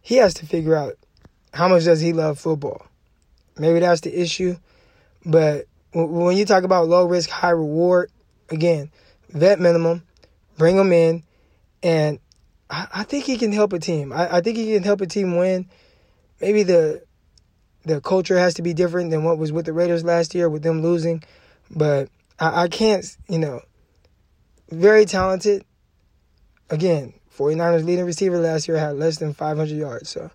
he 0.01 0.17
has 0.17 0.35
to 0.35 0.47
figure 0.47 0.75
out 0.75 0.95
how 1.53 1.69
much 1.69 1.85
does 1.85 2.01
he 2.01 2.13
love 2.13 2.39
football. 2.39 2.87
Maybe 3.59 3.81
that's 3.81 4.03
the 4.03 4.21
issue. 4.21 4.57
But 5.25 5.67
when 5.93 6.37
you 6.37 6.45
talk 6.45 6.65
about 6.65 6.89
low 6.89 7.07
risk, 7.07 7.31
high 7.31 7.51
reward, 7.51 8.11
again, 8.51 8.91
vet 9.31 9.59
minimum, 9.59 10.03
bring 10.59 10.77
him 10.77 10.93
in, 10.93 11.23
and 11.83 12.19
I, 12.69 13.05
think 13.05 13.25
he 13.25 13.39
can 13.39 13.53
help 13.53 13.73
a 13.73 13.79
team. 13.79 14.13
I 14.13 14.41
think 14.41 14.57
he 14.57 14.75
can 14.75 14.83
help 14.83 15.01
a 15.01 15.07
team 15.07 15.37
win. 15.37 15.69
Maybe 16.41 16.65
the 16.65 17.06
the 17.87 18.01
culture 18.01 18.37
has 18.37 18.55
to 18.55 18.63
be 18.63 18.75
different 18.75 19.11
than 19.11 19.23
what 19.23 19.39
was 19.39 19.53
with 19.53 19.65
the 19.65 19.73
Raiders 19.73 20.05
last 20.05 20.35
year 20.35 20.51
with 20.51 20.63
them 20.63 20.83
losing, 20.83 21.23
but 21.71 22.09
I, 22.39 22.65
I 22.65 22.69
can't, 22.69 23.07
you 23.29 23.39
know, 23.39 23.61
very 24.71 25.05
talented. 25.05 25.65
Again, 26.69 27.15
49ers 27.39 27.85
leading 27.85 28.05
receiver 28.05 28.39
last 28.39 28.67
year 28.67 28.77
had 28.77 28.97
less 28.97 29.19
than 29.19 29.33
500 29.33 29.73
yards. 29.73 30.09
So 30.11 30.31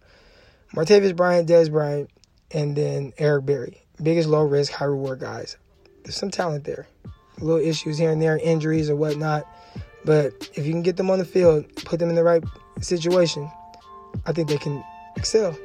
Martavis 0.73 1.13
Bryant, 1.13 1.49
Dez 1.49 1.69
Bryant, 1.69 2.09
and 2.51 2.73
then 2.75 3.11
Eric 3.17 3.45
Berry. 3.45 3.81
Biggest 4.01 4.29
low 4.29 4.43
risk, 4.43 4.71
high 4.71 4.85
reward 4.85 5.19
guys. 5.19 5.57
There's 6.03 6.15
some 6.15 6.31
talent 6.31 6.63
there. 6.63 6.87
Little 7.39 7.63
issues 7.63 7.97
here 7.97 8.11
and 8.11 8.21
there, 8.21 8.37
injuries 8.37 8.89
or 8.89 8.95
whatnot. 8.95 9.45
But 10.05 10.49
if 10.55 10.65
you 10.65 10.71
can 10.71 10.83
get 10.83 10.95
them 10.95 11.09
on 11.09 11.19
the 11.19 11.25
field, 11.25 11.65
put 11.83 11.99
them 11.99 12.09
in 12.09 12.15
the 12.15 12.23
right 12.23 12.43
situation, 12.79 13.51
I 14.25 14.31
think 14.31 14.47
they 14.47 14.57
can 14.57 14.81
excel. 15.17 15.55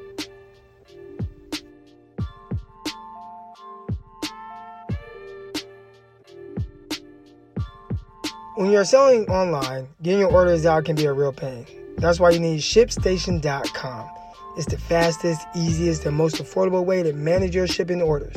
When 8.57 8.71
you're 8.71 8.87
selling 8.87 9.27
online, 9.29 9.87
getting 10.01 10.21
your 10.21 10.33
orders 10.33 10.65
out 10.65 10.87
can 10.87 10.97
be 10.97 11.05
a 11.05 11.13
real 11.13 11.31
pain. 11.31 11.67
That's 11.99 12.19
why 12.19 12.31
you 12.31 12.41
need 12.41 12.61
ShipStation.com. 12.61 14.11
It's 14.57 14.65
the 14.65 14.79
fastest, 14.79 15.47
easiest, 15.55 16.07
and 16.07 16.17
most 16.17 16.37
affordable 16.37 16.83
way 16.83 17.03
to 17.03 17.13
manage 17.13 17.55
your 17.55 17.67
shipping 17.67 18.01
orders. 18.01 18.35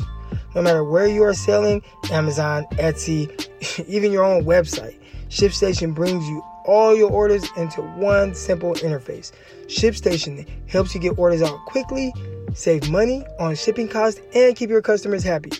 No 0.55 0.61
matter 0.61 0.83
where 0.83 1.07
you 1.07 1.23
are 1.23 1.33
selling, 1.33 1.81
Amazon, 2.11 2.65
Etsy, 2.73 3.29
even 3.88 4.11
your 4.11 4.25
own 4.25 4.43
website, 4.43 4.99
ShipStation 5.29 5.95
brings 5.95 6.27
you 6.27 6.43
all 6.65 6.93
your 6.93 7.09
orders 7.09 7.45
into 7.55 7.81
one 7.81 8.35
simple 8.35 8.73
interface. 8.73 9.31
ShipStation 9.67 10.45
helps 10.67 10.93
you 10.93 10.99
get 10.99 11.17
orders 11.17 11.41
out 11.41 11.57
quickly, 11.65 12.13
save 12.53 12.89
money 12.89 13.23
on 13.39 13.55
shipping 13.55 13.88
costs, 13.88 14.19
and 14.35 14.53
keep 14.53 14.69
your 14.69 14.81
customers 14.81 15.23
happy. 15.23 15.51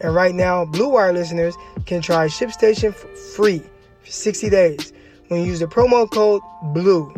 And 0.00 0.14
right 0.14 0.34
now, 0.34 0.64
Blue 0.64 0.88
Wire 0.88 1.12
listeners 1.12 1.54
can 1.84 2.00
try 2.00 2.28
ShipStation 2.28 2.94
free 3.34 3.62
for 4.08 4.12
60 4.12 4.48
days 4.50 4.92
when 5.28 5.40
you 5.40 5.46
use 5.46 5.60
the 5.60 5.66
promo 5.66 6.10
code 6.10 6.40
BLUE. 6.72 7.14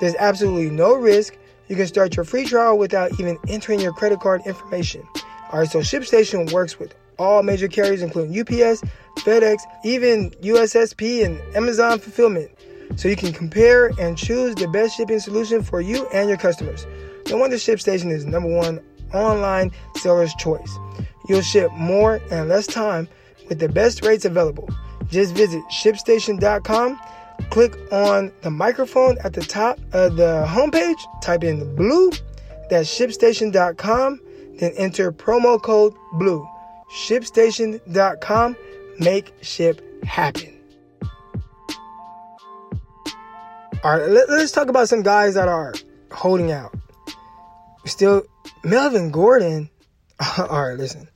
There's 0.00 0.16
absolutely 0.16 0.70
no 0.70 0.94
risk. 0.94 1.36
You 1.68 1.76
can 1.76 1.86
start 1.86 2.16
your 2.16 2.24
free 2.24 2.44
trial 2.44 2.76
without 2.76 3.18
even 3.20 3.38
entering 3.48 3.80
your 3.80 3.92
credit 3.92 4.20
card 4.20 4.42
information. 4.44 5.06
All 5.50 5.60
right, 5.60 5.70
so 5.70 5.78
ShipStation 5.78 6.52
works 6.52 6.78
with 6.78 6.94
all 7.18 7.42
major 7.44 7.68
carriers, 7.68 8.02
including 8.02 8.38
UPS, 8.38 8.82
FedEx, 9.18 9.58
even 9.84 10.30
USSP 10.42 11.24
and 11.24 11.40
Amazon 11.56 12.00
Fulfillment. 12.00 12.50
So 12.96 13.08
you 13.08 13.16
can 13.16 13.32
compare 13.32 13.92
and 14.00 14.18
choose 14.18 14.56
the 14.56 14.68
best 14.68 14.96
shipping 14.96 15.20
solution 15.20 15.62
for 15.62 15.80
you 15.80 16.08
and 16.08 16.28
your 16.28 16.38
customers. 16.38 16.86
No 17.28 17.38
wonder 17.38 17.56
ShipStation 17.56 18.10
is 18.10 18.26
number 18.26 18.48
one 18.48 18.80
online 19.14 19.70
seller's 19.96 20.34
choice. 20.34 20.78
You'll 21.28 21.42
ship 21.42 21.72
more 21.72 22.20
and 22.30 22.48
less 22.48 22.66
time 22.66 23.08
with 23.48 23.60
the 23.60 23.68
best 23.68 24.04
rates 24.04 24.24
available. 24.24 24.68
Just 25.14 25.32
visit 25.36 25.62
shipstation.com, 25.68 27.00
click 27.50 27.76
on 27.92 28.32
the 28.42 28.50
microphone 28.50 29.16
at 29.22 29.32
the 29.32 29.42
top 29.42 29.78
of 29.92 30.16
the 30.16 30.44
homepage, 30.44 30.98
type 31.22 31.44
in 31.44 31.76
blue, 31.76 32.10
that's 32.68 32.88
shipstation.com, 32.88 34.20
then 34.58 34.72
enter 34.76 35.12
promo 35.12 35.62
code 35.62 35.94
blue. 36.14 36.44
Shipstation.com, 36.92 38.56
make 38.98 39.32
ship 39.40 40.04
happen. 40.04 40.60
All 43.84 43.96
right, 43.96 44.08
let, 44.08 44.28
us 44.30 44.50
talk 44.50 44.66
about 44.66 44.88
some 44.88 45.02
guys 45.02 45.34
that 45.34 45.46
are 45.46 45.74
holding 46.10 46.50
out. 46.50 46.74
Still, 47.86 48.24
Melvin 48.64 49.12
Gordon. 49.12 49.70
All 50.38 50.70
right, 50.70 50.76
listen. 50.76 51.08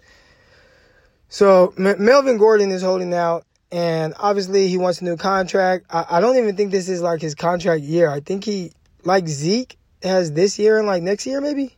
So 1.28 1.74
M- 1.76 2.04
Melvin 2.04 2.38
Gordon 2.38 2.70
is 2.70 2.82
holding 2.82 3.12
out, 3.12 3.44
and 3.70 4.14
obviously 4.18 4.68
he 4.68 4.78
wants 4.78 5.00
a 5.00 5.04
new 5.04 5.16
contract. 5.16 5.86
I-, 5.90 6.06
I 6.10 6.20
don't 6.20 6.36
even 6.36 6.56
think 6.56 6.70
this 6.70 6.88
is 6.88 7.02
like 7.02 7.20
his 7.20 7.34
contract 7.34 7.82
year. 7.82 8.10
I 8.10 8.20
think 8.20 8.44
he, 8.44 8.72
like 9.04 9.28
Zeke, 9.28 9.76
has 10.02 10.32
this 10.32 10.58
year 10.58 10.78
and 10.78 10.86
like 10.86 11.02
next 11.02 11.26
year 11.26 11.40
maybe. 11.40 11.76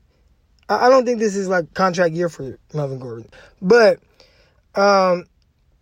I, 0.69 0.87
I 0.87 0.89
don't 0.89 1.05
think 1.05 1.19
this 1.19 1.37
is 1.37 1.49
like 1.49 1.73
contract 1.75 2.15
year 2.15 2.29
for 2.29 2.59
Melvin 2.75 2.99
Gordon. 2.99 3.29
But 3.61 4.01
um, 4.75 5.25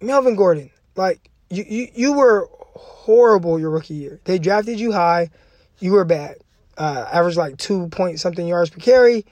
Melvin 0.00 0.37
Gordon, 0.37 0.71
like 0.97 1.31
you, 1.50 1.65
you, 1.69 1.88
you 1.95 2.12
were 2.12 2.49
horrible 2.53 3.59
your 3.59 3.71
rookie 3.71 3.95
year. 3.95 4.21
They 4.25 4.38
drafted 4.38 4.79
you 4.79 4.93
high. 4.93 5.31
You 5.79 5.93
were 5.93 6.05
bad. 6.05 6.37
Uh, 6.77 7.07
averaged 7.12 7.37
like 7.37 7.57
two 7.57 7.88
point 7.88 8.21
something 8.21 8.47
yards 8.47 8.71
per 8.71 8.79
carry. 8.79 9.27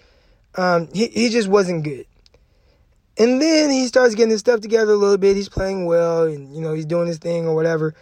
Um, 0.56 0.88
he, 0.92 1.06
he 1.09 1.28
just 1.28 1.49
wasn't 1.49 1.85
good. 1.85 2.06
And 3.18 3.40
then 3.40 3.70
he 3.70 3.87
starts 3.87 4.14
getting 4.14 4.30
his 4.30 4.40
stuff 4.40 4.61
together 4.61 4.92
a 4.92 4.96
little 4.96 5.16
bit. 5.16 5.37
He's 5.37 5.49
playing 5.49 5.87
well 5.87 6.25
and, 6.25 6.54
you 6.54 6.61
know, 6.61 6.75
he's 6.75 6.87
doing 6.87 7.06
his 7.06 7.18
thing 7.18 7.46
or 7.46 7.54
whatever. 7.54 7.94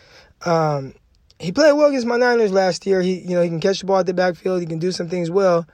Um, 0.45 0.95
he 1.39 1.53
played 1.53 1.73
well 1.73 1.89
against 1.89 2.07
my 2.07 2.17
Niners 2.17 2.53
last 2.53 2.87
year. 2.87 3.01
He, 3.01 3.21
you 3.21 3.31
know, 3.31 3.43
he 3.43 3.49
can 3.49 3.61
catch 3.61 3.81
the 3.81 3.87
ball 3.87 3.99
at 3.99 4.07
the 4.07 4.15
backfield. 4.15 4.61
He 4.61 4.67
can 4.67 4.79
do 4.79 4.93
some 4.93 5.09
things 5.09 5.31
well. 5.31 5.67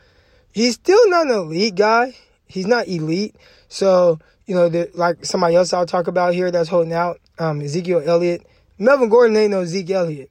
He's 0.52 0.74
still 0.74 1.08
not 1.08 1.26
an 1.26 1.32
elite 1.32 1.74
guy. 1.74 2.16
He's 2.46 2.66
not 2.66 2.88
elite. 2.88 3.36
So, 3.68 4.18
you 4.46 4.54
know, 4.54 4.68
the, 4.68 4.90
like 4.94 5.24
somebody 5.24 5.54
else 5.54 5.72
I'll 5.72 5.86
talk 5.86 6.06
about 6.06 6.34
here 6.34 6.50
that's 6.50 6.68
holding 6.68 6.92
out, 6.92 7.20
um, 7.38 7.60
Ezekiel 7.60 8.02
Elliott. 8.04 8.46
Melvin 8.78 9.08
Gordon 9.08 9.36
ain't 9.36 9.52
no 9.52 9.64
Zeke 9.64 9.90
Elliott. 9.90 10.30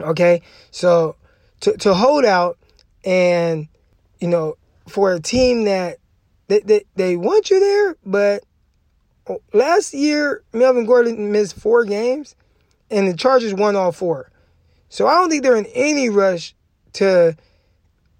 Okay, 0.00 0.42
so 0.70 1.16
to 1.60 1.76
to 1.76 1.94
hold 1.94 2.24
out 2.24 2.58
and 3.04 3.68
you 4.20 4.28
know 4.28 4.56
for 4.88 5.12
a 5.12 5.20
team 5.20 5.64
that 5.64 5.98
they, 6.52 6.60
they, 6.60 6.84
they 6.96 7.16
want 7.16 7.50
you 7.50 7.58
there, 7.58 7.96
but 8.04 8.44
last 9.54 9.94
year 9.94 10.42
Melvin 10.52 10.84
Gordon 10.84 11.32
missed 11.32 11.56
four 11.56 11.84
games, 11.86 12.34
and 12.90 13.08
the 13.08 13.16
Chargers 13.16 13.54
won 13.54 13.74
all 13.74 13.90
four. 13.90 14.30
So 14.90 15.06
I 15.06 15.14
don't 15.14 15.30
think 15.30 15.42
they're 15.42 15.56
in 15.56 15.66
any 15.74 16.10
rush 16.10 16.54
to, 16.94 17.34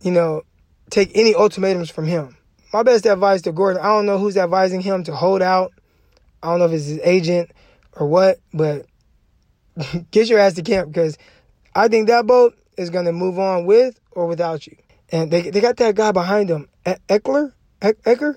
you 0.01 0.11
know, 0.11 0.43
take 0.89 1.11
any 1.15 1.35
ultimatums 1.35 1.91
from 1.91 2.07
him. 2.07 2.37
My 2.73 2.83
best 2.83 3.05
advice 3.05 3.43
to 3.43 3.53
Gordon, 3.53 3.83
I 3.83 3.89
don't 3.89 4.07
know 4.07 4.19
who's 4.19 4.39
advising 4.39 4.81
him 4.81 5.05
to 5.05 5.15
hold 5.15 5.43
out. 5.43 5.73
I 6.43 6.49
don't 6.49 6.61
know 6.61 6.65
if 6.65 6.73
it's 6.73 6.87
his 6.87 7.01
agent 7.01 7.51
or 7.93 8.07
what, 8.07 8.39
but 8.55 8.87
get 10.11 10.31
your 10.31 10.39
ass 10.39 10.55
to 10.55 10.63
camp 10.63 10.89
because 10.89 11.19
I 11.75 11.89
think 11.89 12.07
that 12.07 12.27
boat 12.27 12.57
is 12.79 12.89
going 12.89 13.05
to 13.05 13.13
move 13.13 13.39
on 13.39 13.67
with 13.67 14.01
or 14.13 14.27
without 14.27 14.67
you. 14.67 14.77
And 15.11 15.31
they, 15.31 15.51
they 15.51 15.61
got 15.61 15.77
that 15.77 15.95
guy 15.95 16.13
behind 16.13 16.49
them, 16.49 16.71
e- 16.89 16.95
Ekeler, 17.11 17.51
e- 17.51 17.53
Ecker, 17.83 18.37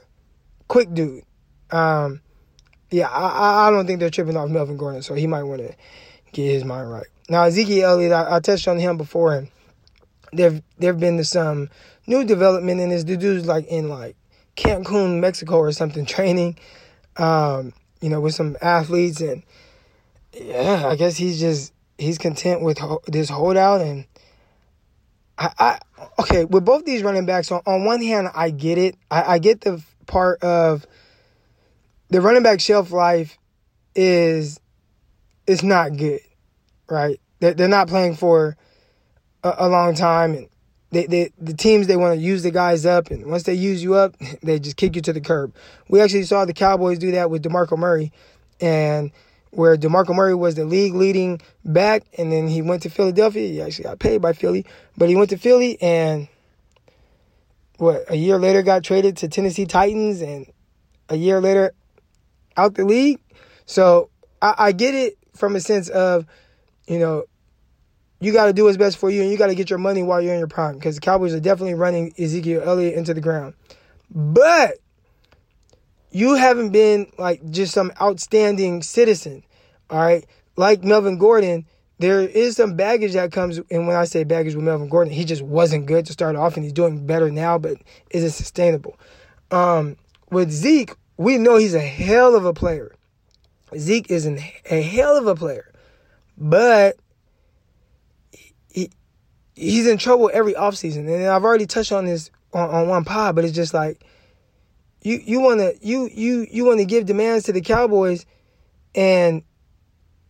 quick 0.67 0.93
dude. 0.93 1.23
Um, 1.71 2.21
yeah, 2.91 3.09
I, 3.09 3.67
I 3.67 3.71
don't 3.71 3.85
think 3.85 3.99
they're 3.99 4.09
tripping 4.09 4.37
off 4.37 4.49
Melvin 4.49 4.77
Gordon, 4.77 5.01
so 5.01 5.13
he 5.13 5.27
might 5.27 5.43
want 5.43 5.61
to 5.61 5.73
get 6.31 6.51
his 6.51 6.63
mind 6.63 6.91
right. 6.91 7.07
Now 7.29 7.43
Ezekiel 7.43 7.91
Elliott, 7.91 8.11
I, 8.11 8.37
I 8.37 8.39
touched 8.39 8.67
on 8.67 8.79
him 8.79 8.97
before, 8.97 9.35
and 9.35 9.49
there 10.33 10.61
there've 10.77 10.99
been 10.99 11.23
some 11.23 11.69
new 12.07 12.23
development 12.23 12.81
in 12.81 12.89
this. 12.89 13.03
The 13.03 13.17
dude's 13.17 13.45
like 13.45 13.67
in 13.67 13.89
like 13.89 14.15
Cancun, 14.55 15.19
Mexico, 15.19 15.57
or 15.57 15.71
something, 15.71 16.05
training, 16.07 16.57
um, 17.17 17.73
you 18.01 18.09
know, 18.09 18.21
with 18.21 18.35
some 18.35 18.57
athletes, 18.61 19.21
and 19.21 19.43
yeah, 20.33 20.87
I 20.87 20.95
guess 20.95 21.17
he's 21.17 21.39
just 21.39 21.73
he's 21.97 22.17
content 22.17 22.61
with 22.61 22.79
ho- 22.79 23.01
this 23.07 23.29
holdout 23.29 23.81
and 23.81 24.05
I, 25.38 25.51
I 25.60 25.80
okay 26.20 26.46
with 26.46 26.65
both 26.65 26.86
these 26.86 27.04
running 27.04 27.25
backs. 27.25 27.51
On, 27.51 27.62
on 27.65 27.86
one 27.86 28.01
hand, 28.01 28.30
I 28.34 28.50
get 28.50 28.77
it. 28.77 28.96
I, 29.12 29.34
I 29.34 29.39
get 29.39 29.62
the 29.62 29.84
part 30.06 30.42
of 30.44 30.86
the 32.10 32.22
running 32.22 32.44
back 32.44 32.60
shelf 32.60 32.92
life 32.92 33.38
is 33.96 34.60
is 35.48 35.63
not 35.63 35.96
good, 35.98 36.22
right? 36.89 37.20
They're, 37.39 37.54
they're 37.54 37.68
not 37.68 37.88
playing 37.88 38.15
for 38.15 38.58
a, 39.44 39.54
a 39.60 39.70
long 39.70 39.96
time, 39.96 40.34
and 40.34 40.50
they, 40.92 41.06
they 41.06 41.32
the 41.38 41.54
teams 41.54 41.88
they 41.88 41.98
want 41.98 42.18
to 42.18 42.25
use 42.25 42.44
the 42.44 42.51
guys 42.51 42.86
up, 42.86 43.12
and 43.12 43.25
once 43.25 43.44
they 43.44 43.54
use 43.54 43.84
you 43.84 43.96
up, 43.96 44.15
they 44.44 44.60
just 44.60 44.77
kick 44.77 44.96
you 44.96 45.01
to 45.04 45.13
the 45.13 45.22
curb. 45.22 45.54
We 45.89 46.01
actually 46.01 46.24
saw 46.24 46.46
the 46.46 46.54
Cowboys 46.54 47.00
do 47.00 47.12
that 47.12 47.30
with 47.30 47.44
Demarco 47.44 47.77
Murray, 47.77 48.12
and 48.62 49.12
where 49.55 49.77
DeMarco 49.77 50.13
Murray 50.13 50.35
was 50.35 50.55
the 50.55 50.65
league 50.65 50.93
leading 50.93 51.39
back, 51.63 52.03
and 52.17 52.31
then 52.31 52.47
he 52.47 52.62
went 52.62 52.83
to 52.83 52.89
Philadelphia. 52.89 53.47
He 53.47 53.62
actually 53.62 53.85
got 53.85 54.00
paid 54.00 54.21
by 54.21 54.33
Philly, 54.33 54.65
but 54.97 55.07
he 55.07 55.15
went 55.15 55.29
to 55.29 55.38
Philly, 55.38 55.81
and 55.81 56.27
what 57.77 58.05
a 58.09 58.15
year 58.15 58.38
later 58.38 58.62
got 58.63 58.83
traded 58.83 59.17
to 59.17 59.27
Tennessee 59.27 59.65
Titans, 59.65 60.21
and 60.21 60.45
a 61.09 61.15
year 61.15 61.39
later 61.39 61.71
out 62.57 62.75
the 62.75 62.85
league. 62.85 63.19
So 63.65 64.09
I, 64.41 64.55
I 64.57 64.71
get 64.71 64.93
it 64.93 65.17
from 65.35 65.55
a 65.55 65.59
sense 65.59 65.89
of, 65.89 66.25
you 66.88 67.00
know, 67.00 67.24
you 68.19 68.31
got 68.33 68.45
to 68.45 68.53
do 68.53 68.63
what's 68.63 68.77
best 68.77 68.97
for 68.97 69.09
you, 69.09 69.21
and 69.21 69.31
you 69.31 69.38
got 69.38 69.47
to 69.47 69.55
get 69.55 69.69
your 69.69 69.79
money 69.79 70.03
while 70.03 70.21
you're 70.21 70.33
in 70.33 70.39
your 70.39 70.47
prime, 70.47 70.75
because 70.75 70.95
the 70.95 71.01
Cowboys 71.01 71.33
are 71.33 71.39
definitely 71.39 71.75
running 71.75 72.13
Ezekiel 72.17 72.62
Elliott 72.63 72.95
into 72.95 73.13
the 73.13 73.21
ground, 73.21 73.53
but 74.09 74.74
you 76.12 76.35
haven't 76.35 76.69
been 76.69 77.12
like 77.17 77.50
just 77.50 77.74
some 77.74 77.91
outstanding 78.01 78.81
citizen, 78.81 79.43
all 79.89 80.00
right? 80.00 80.25
Like 80.55 80.83
Melvin 80.83 81.17
Gordon, 81.17 81.65
there 82.00 82.21
is 82.21 82.55
some 82.55 82.75
baggage 82.75 83.13
that 83.13 83.31
comes, 83.31 83.59
and 83.71 83.88
when 83.88 83.95
I 83.95 84.05
say 84.05 84.24
baggage 84.24 84.55
with 84.55 84.65
Melvin 84.65 84.89
Gordon, 84.89 85.13
he 85.13 85.25
just 85.25 85.41
wasn't 85.41 85.85
good 85.85 86.05
to 86.07 86.13
start 86.13 86.35
off, 86.35 86.55
and 86.55 86.63
he's 86.63 86.74
doing 86.74 87.05
better 87.05 87.29
now, 87.29 87.57
but 87.57 87.77
is 88.12 88.24
it 88.24 88.31
sustainable. 88.31 89.00
Um, 89.51 89.97
with 90.31 90.51
Zeke, 90.51 90.95
we 91.17 91.38
know 91.38 91.57
he's 91.57 91.74
a 91.74 91.79
hell 91.79 92.35
of 92.35 92.45
a 92.45 92.53
player. 92.53 92.93
Zeke 93.77 94.12
is 94.12 94.25
an, 94.25 94.39
a 94.69 94.81
hell 94.81 95.17
of 95.17 95.27
a 95.27 95.35
player, 95.35 95.71
but 96.38 96.97
he, 98.69 98.89
he's 99.53 99.88
in 99.88 99.97
trouble 99.97 100.29
every 100.33 100.53
offseason. 100.53 101.07
And 101.07 101.27
I've 101.27 101.43
already 101.43 101.65
touched 101.65 101.91
on 101.91 102.05
this 102.05 102.29
on, 102.53 102.69
on 102.69 102.88
one 102.88 103.05
pod, 103.05 103.35
but 103.35 103.45
it's 103.45 103.55
just 103.55 103.74
like 103.74 104.03
you 105.05 105.21
you 105.24 105.39
want 105.39 105.59
to 105.59 105.77
you 105.81 106.09
you 106.12 106.47
you 106.50 106.65
want 106.65 106.79
to 106.79 106.85
give 106.85 107.05
demands 107.05 107.45
to 107.45 107.53
the 107.53 107.62
Cowboys, 107.62 108.25
and 108.95 109.43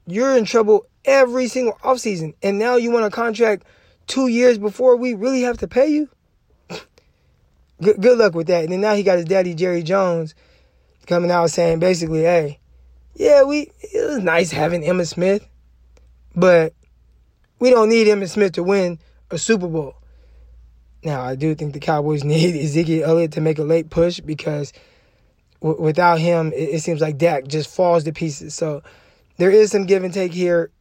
you're 0.06 0.38
in 0.38 0.44
trouble 0.44 0.86
every 1.06 1.48
single 1.48 1.78
offseason. 1.82 2.34
And 2.44 2.60
now 2.60 2.76
you 2.76 2.92
want 2.92 3.06
a 3.06 3.10
contract 3.10 3.64
two 4.06 4.28
years 4.28 4.58
before 4.58 4.98
we 4.98 5.14
really 5.14 5.44
have 5.44 5.58
to 5.60 5.68
pay 5.68 5.88
you. 5.88 6.10
good, 7.82 8.02
good 8.02 8.18
luck 8.18 8.36
with 8.36 8.48
that. 8.48 8.66
And 8.66 8.74
then 8.74 8.82
now 8.82 8.96
he 8.96 9.04
got 9.04 9.16
his 9.16 9.26
daddy 9.26 9.54
Jerry 9.54 9.82
Jones 9.82 10.36
coming 11.08 11.32
out 11.32 11.50
saying 11.52 11.80
basically, 11.80 12.24
hey, 12.24 12.60
yeah, 13.14 13.44
we 13.44 13.72
it 13.82 14.10
was 14.10 14.20
nice 14.20 14.52
having 14.52 14.82
Emmitt 14.82 15.08
Smith, 15.08 15.48
but 16.36 16.74
we 17.60 17.70
don't 17.70 17.88
need 17.88 18.08
Emmitt 18.08 18.30
Smith 18.30 18.52
to 18.54 18.64
win 18.64 19.00
a 19.32 19.38
Super 19.38 19.70
Bowl. 19.70 19.96
Now, 21.06 21.22
I 21.22 21.36
do 21.36 21.54
think 21.54 21.74
the 21.74 21.80
Cowboys 21.80 22.24
need 22.26 22.56
Ezekiel 22.56 23.08
Elliott 23.08 23.34
to 23.34 23.42
make 23.42 23.60
a 23.60 23.64
late 23.64 23.90
push 23.90 24.20
because 24.20 24.74
w- 25.62 25.80
without 25.82 26.20
him, 26.20 26.52
it, 26.52 26.70
it, 26.76 26.80
seems 26.82 27.00
like 27.00 27.18
Dak 27.18 27.48
just 27.48 27.74
falls 27.74 28.04
to 28.04 28.12
pieces. 28.12 28.56
So 28.56 28.82
there 29.38 29.52
is 29.52 29.72
some 29.72 29.86
give 29.86 30.04
and 30.04 30.14
take 30.14 30.34
here. 30.34 30.72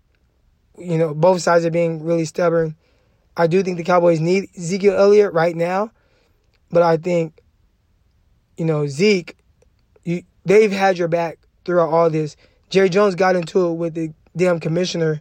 you 0.79 0.97
know, 0.97 1.15
both 1.15 1.43
sides 1.43 1.67
are 1.67 1.71
being 1.71 2.03
really 2.03 2.25
stubborn. 2.25 2.75
I 3.37 3.47
do 3.47 3.63
think 3.63 3.77
the 3.77 3.85
Cowboys 3.85 4.21
need 4.21 4.49
Ezekiel 4.57 4.97
Elliott 4.97 5.33
right 5.35 5.55
now, 5.55 5.91
but 6.71 6.83
I 6.83 6.97
think, 6.97 7.41
you 8.57 8.65
know, 8.65 8.87
Zeke, 8.87 9.37
you, 10.05 10.23
they've 10.45 10.73
had 10.73 10.97
your 10.97 11.09
back 11.09 11.39
throughout 11.65 11.91
all 11.91 12.09
this. 12.09 12.37
Jerry 12.71 12.89
Jones 12.89 13.15
got 13.15 13.37
into 13.37 13.67
it 13.67 13.73
with 13.75 13.95
the 13.95 14.13
damn 14.37 14.61
commissioner 14.61 15.21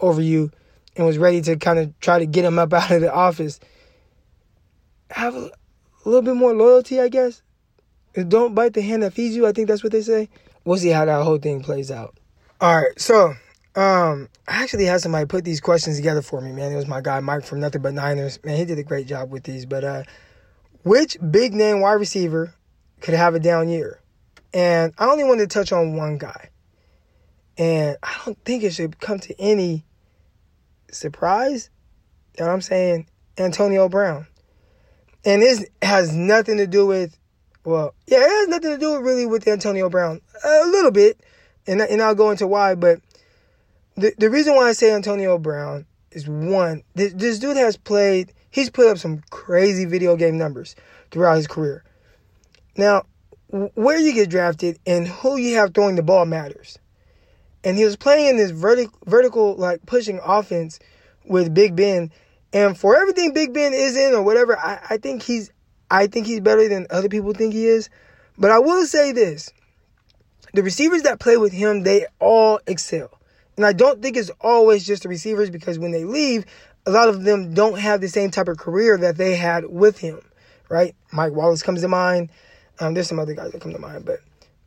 over 0.00 0.20
you 0.20 0.50
and 0.96 1.06
was 1.06 1.18
ready 1.18 1.40
to 1.42 1.56
kind 1.56 1.78
of 1.78 1.98
try 2.00 2.18
to 2.18 2.26
get 2.26 2.44
him 2.44 2.58
up 2.58 2.72
out 2.72 2.90
of 2.90 3.00
the 3.00 3.12
office. 3.12 3.58
Have 5.12 5.34
a, 5.34 5.50
little 6.04 6.22
bit 6.22 6.34
more 6.34 6.54
loyalty, 6.54 7.00
I 7.00 7.08
guess. 7.08 7.42
Don't 8.28 8.54
bite 8.54 8.74
the 8.74 8.82
hand 8.82 9.02
that 9.02 9.12
feeds 9.12 9.36
you. 9.36 9.46
I 9.46 9.52
think 9.52 9.68
that's 9.68 9.82
what 9.82 9.92
they 9.92 10.02
say. 10.02 10.28
We'll 10.64 10.78
see 10.78 10.88
how 10.88 11.04
that 11.04 11.22
whole 11.22 11.38
thing 11.38 11.62
plays 11.62 11.90
out. 11.90 12.18
All 12.60 12.76
right, 12.76 13.00
so 13.00 13.34
um, 13.74 14.28
I 14.46 14.62
actually 14.62 14.84
had 14.84 15.00
somebody 15.00 15.26
put 15.26 15.44
these 15.44 15.60
questions 15.60 15.96
together 15.96 16.22
for 16.22 16.40
me, 16.40 16.52
man. 16.52 16.72
It 16.72 16.76
was 16.76 16.86
my 16.86 17.00
guy 17.00 17.20
Mike 17.20 17.44
from 17.44 17.60
Nothing 17.60 17.82
But 17.82 17.94
Niners. 17.94 18.38
Man, 18.44 18.56
he 18.56 18.64
did 18.64 18.78
a 18.78 18.82
great 18.82 19.06
job 19.06 19.30
with 19.30 19.44
these. 19.44 19.64
But 19.64 19.84
uh, 19.84 20.02
which 20.82 21.16
big 21.30 21.54
name 21.54 21.80
wide 21.80 21.94
receiver 21.94 22.54
could 23.00 23.14
have 23.14 23.34
a 23.34 23.40
down 23.40 23.68
year? 23.68 24.00
And 24.52 24.92
I 24.98 25.06
only 25.06 25.24
wanted 25.24 25.48
to 25.48 25.54
touch 25.54 25.72
on 25.72 25.96
one 25.96 26.18
guy. 26.18 26.50
And 27.56 27.96
I 28.02 28.20
don't 28.24 28.38
think 28.44 28.62
it 28.62 28.72
should 28.72 29.00
come 29.00 29.18
to 29.20 29.40
any 29.40 29.84
surprise. 30.90 31.70
You 32.36 32.44
know 32.44 32.48
what 32.48 32.54
I'm 32.54 32.62
saying? 32.62 33.06
Antonio 33.38 33.88
Brown. 33.88 34.26
And 35.24 35.42
this 35.42 35.64
has 35.82 36.14
nothing 36.14 36.56
to 36.56 36.66
do 36.66 36.86
with, 36.86 37.18
well, 37.64 37.94
yeah, 38.06 38.18
it 38.18 38.28
has 38.28 38.48
nothing 38.48 38.72
to 38.72 38.78
do 38.78 39.00
really 39.00 39.26
with 39.26 39.46
Antonio 39.46 39.88
Brown. 39.88 40.20
A 40.44 40.66
little 40.66 40.90
bit. 40.90 41.20
And, 41.66 41.80
and 41.80 42.02
I'll 42.02 42.14
go 42.14 42.30
into 42.30 42.46
why. 42.46 42.74
But 42.74 43.00
the, 43.96 44.12
the 44.18 44.30
reason 44.30 44.54
why 44.54 44.68
I 44.68 44.72
say 44.72 44.92
Antonio 44.92 45.38
Brown 45.38 45.86
is 46.10 46.28
one, 46.28 46.82
this, 46.94 47.12
this 47.12 47.38
dude 47.38 47.56
has 47.56 47.76
played, 47.76 48.32
he's 48.50 48.70
put 48.70 48.88
up 48.88 48.98
some 48.98 49.22
crazy 49.30 49.84
video 49.84 50.16
game 50.16 50.38
numbers 50.38 50.74
throughout 51.10 51.36
his 51.36 51.46
career. 51.46 51.84
Now, 52.76 53.04
where 53.74 53.98
you 53.98 54.12
get 54.14 54.30
drafted 54.30 54.78
and 54.86 55.06
who 55.06 55.36
you 55.36 55.56
have 55.56 55.74
throwing 55.74 55.96
the 55.96 56.02
ball 56.02 56.24
matters. 56.24 56.78
And 57.64 57.76
he 57.76 57.84
was 57.84 57.96
playing 57.96 58.30
in 58.30 58.36
this 58.36 58.50
vertical, 58.50 58.98
vertical 59.06 59.54
like 59.54 59.84
pushing 59.86 60.18
offense 60.24 60.80
with 61.24 61.54
Big 61.54 61.76
Ben. 61.76 62.10
And 62.52 62.76
for 62.76 62.96
everything 62.96 63.32
Big 63.32 63.52
Ben 63.52 63.72
is 63.72 63.96
in 63.96 64.14
or 64.14 64.22
whatever, 64.22 64.58
I, 64.58 64.80
I 64.90 64.96
think 64.98 65.22
he's 65.22 65.50
I 65.90 66.06
think 66.06 66.26
he's 66.26 66.40
better 66.40 66.68
than 66.68 66.86
other 66.90 67.08
people 67.08 67.32
think 67.32 67.52
he 67.52 67.66
is. 67.66 67.90
But 68.38 68.50
I 68.50 68.58
will 68.58 68.86
say 68.86 69.12
this. 69.12 69.52
The 70.54 70.62
receivers 70.62 71.02
that 71.02 71.20
play 71.20 71.36
with 71.36 71.52
him, 71.52 71.82
they 71.82 72.06
all 72.18 72.60
excel. 72.66 73.18
And 73.56 73.66
I 73.66 73.72
don't 73.72 74.02
think 74.02 74.16
it's 74.16 74.30
always 74.40 74.86
just 74.86 75.02
the 75.02 75.08
receivers 75.08 75.50
because 75.50 75.78
when 75.78 75.92
they 75.92 76.04
leave, 76.04 76.44
a 76.86 76.90
lot 76.90 77.08
of 77.08 77.24
them 77.24 77.54
don't 77.54 77.78
have 77.78 78.00
the 78.00 78.08
same 78.08 78.30
type 78.30 78.48
of 78.48 78.58
career 78.58 78.96
that 78.98 79.16
they 79.16 79.36
had 79.36 79.66
with 79.66 79.98
him, 79.98 80.20
right? 80.68 80.94
Mike 81.12 81.32
Wallace 81.32 81.62
comes 81.62 81.82
to 81.82 81.88
mind. 81.88 82.30
Um, 82.80 82.94
there's 82.94 83.08
some 83.08 83.18
other 83.18 83.34
guys 83.34 83.52
that 83.52 83.60
come 83.60 83.72
to 83.72 83.78
mind, 83.78 84.04
but 84.04 84.20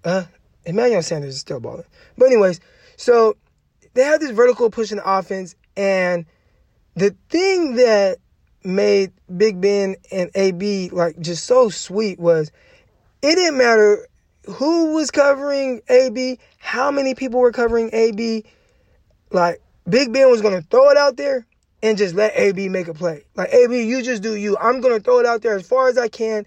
uh, 0.03 0.23
Emmanuel 0.65 1.01
Sanders 1.01 1.33
is 1.33 1.39
still 1.39 1.59
balling. 1.59 1.85
But 2.17 2.27
anyways, 2.27 2.59
so 2.97 3.35
they 3.93 4.03
have 4.03 4.19
this 4.19 4.31
vertical 4.31 4.69
pushing 4.69 5.01
offense, 5.03 5.55
and 5.75 6.25
the 6.95 7.15
thing 7.29 7.75
that 7.75 8.17
made 8.63 9.11
Big 9.37 9.61
Ben 9.61 9.95
and 10.11 10.29
AB 10.33 10.89
like 10.89 11.19
just 11.19 11.45
so 11.45 11.69
sweet 11.69 12.19
was 12.19 12.51
it 13.21 13.35
didn't 13.35 13.57
matter 13.57 14.07
who 14.47 14.93
was 14.93 15.11
covering 15.11 15.81
AB, 15.89 16.39
how 16.59 16.91
many 16.91 17.15
people 17.15 17.39
were 17.39 17.51
covering 17.51 17.89
AB. 17.93 18.45
Like 19.31 19.61
Big 19.87 20.13
Ben 20.13 20.29
was 20.29 20.41
gonna 20.41 20.61
throw 20.61 20.89
it 20.89 20.97
out 20.97 21.17
there 21.17 21.45
and 21.83 21.97
just 21.97 22.15
let 22.15 22.35
AB 22.35 22.69
make 22.69 22.87
a 22.87 22.93
play. 22.93 23.23
Like 23.35 23.53
AB, 23.53 23.83
you 23.83 24.01
just 24.01 24.23
do 24.23 24.35
you. 24.35 24.57
I'm 24.57 24.81
gonna 24.81 24.99
throw 24.99 25.19
it 25.19 25.25
out 25.25 25.41
there 25.41 25.55
as 25.55 25.67
far 25.67 25.87
as 25.87 25.97
I 25.97 26.07
can. 26.07 26.45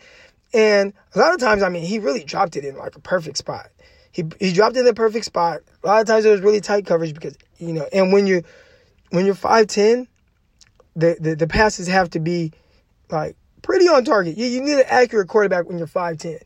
And 0.55 0.93
a 1.15 1.19
lot 1.19 1.35
of 1.35 1.41
times, 1.41 1.63
I 1.63 1.69
mean, 1.69 1.83
he 1.83 1.99
really 1.99 2.25
dropped 2.25 2.57
it 2.57 2.65
in 2.65 2.77
like 2.77 2.97
a 2.97 3.01
perfect 3.01 3.37
spot. 3.37 3.69
He 4.13 4.25
he 4.41 4.53
dropped 4.53 4.77
it 4.77 4.81
in 4.81 4.87
the 4.87 4.95
perfect 4.95 5.25
spot. 5.25 5.61
A 5.85 5.87
lot 5.87 6.01
of 6.01 6.07
times 6.07 6.25
it 6.25 6.31
was 6.31 6.41
really 6.41 6.61
tight 6.61 6.87
coverage 6.87 7.15
because 7.15 7.37
you 7.59 7.73
know, 7.73 7.87
and 7.93 8.13
when 8.13 8.27
you're 8.27 8.43
when 9.11 9.27
you're 9.27 9.35
five 9.35 9.67
ten, 9.67 10.09
the, 10.99 11.17
the 11.21 11.37
the 11.37 11.47
passes 11.47 11.87
have 11.87 12.11
to 12.11 12.21
be 12.21 12.53
like 13.11 13.37
pretty 13.63 13.87
on 13.87 14.05
target. 14.05 14.37
You, 14.37 14.47
you 14.47 14.61
need 14.61 14.79
an 14.79 14.85
accurate 14.87 15.29
quarterback 15.29 15.67
when 15.67 15.79
you're 15.79 15.87
five 15.87 16.19
ten, 16.19 16.39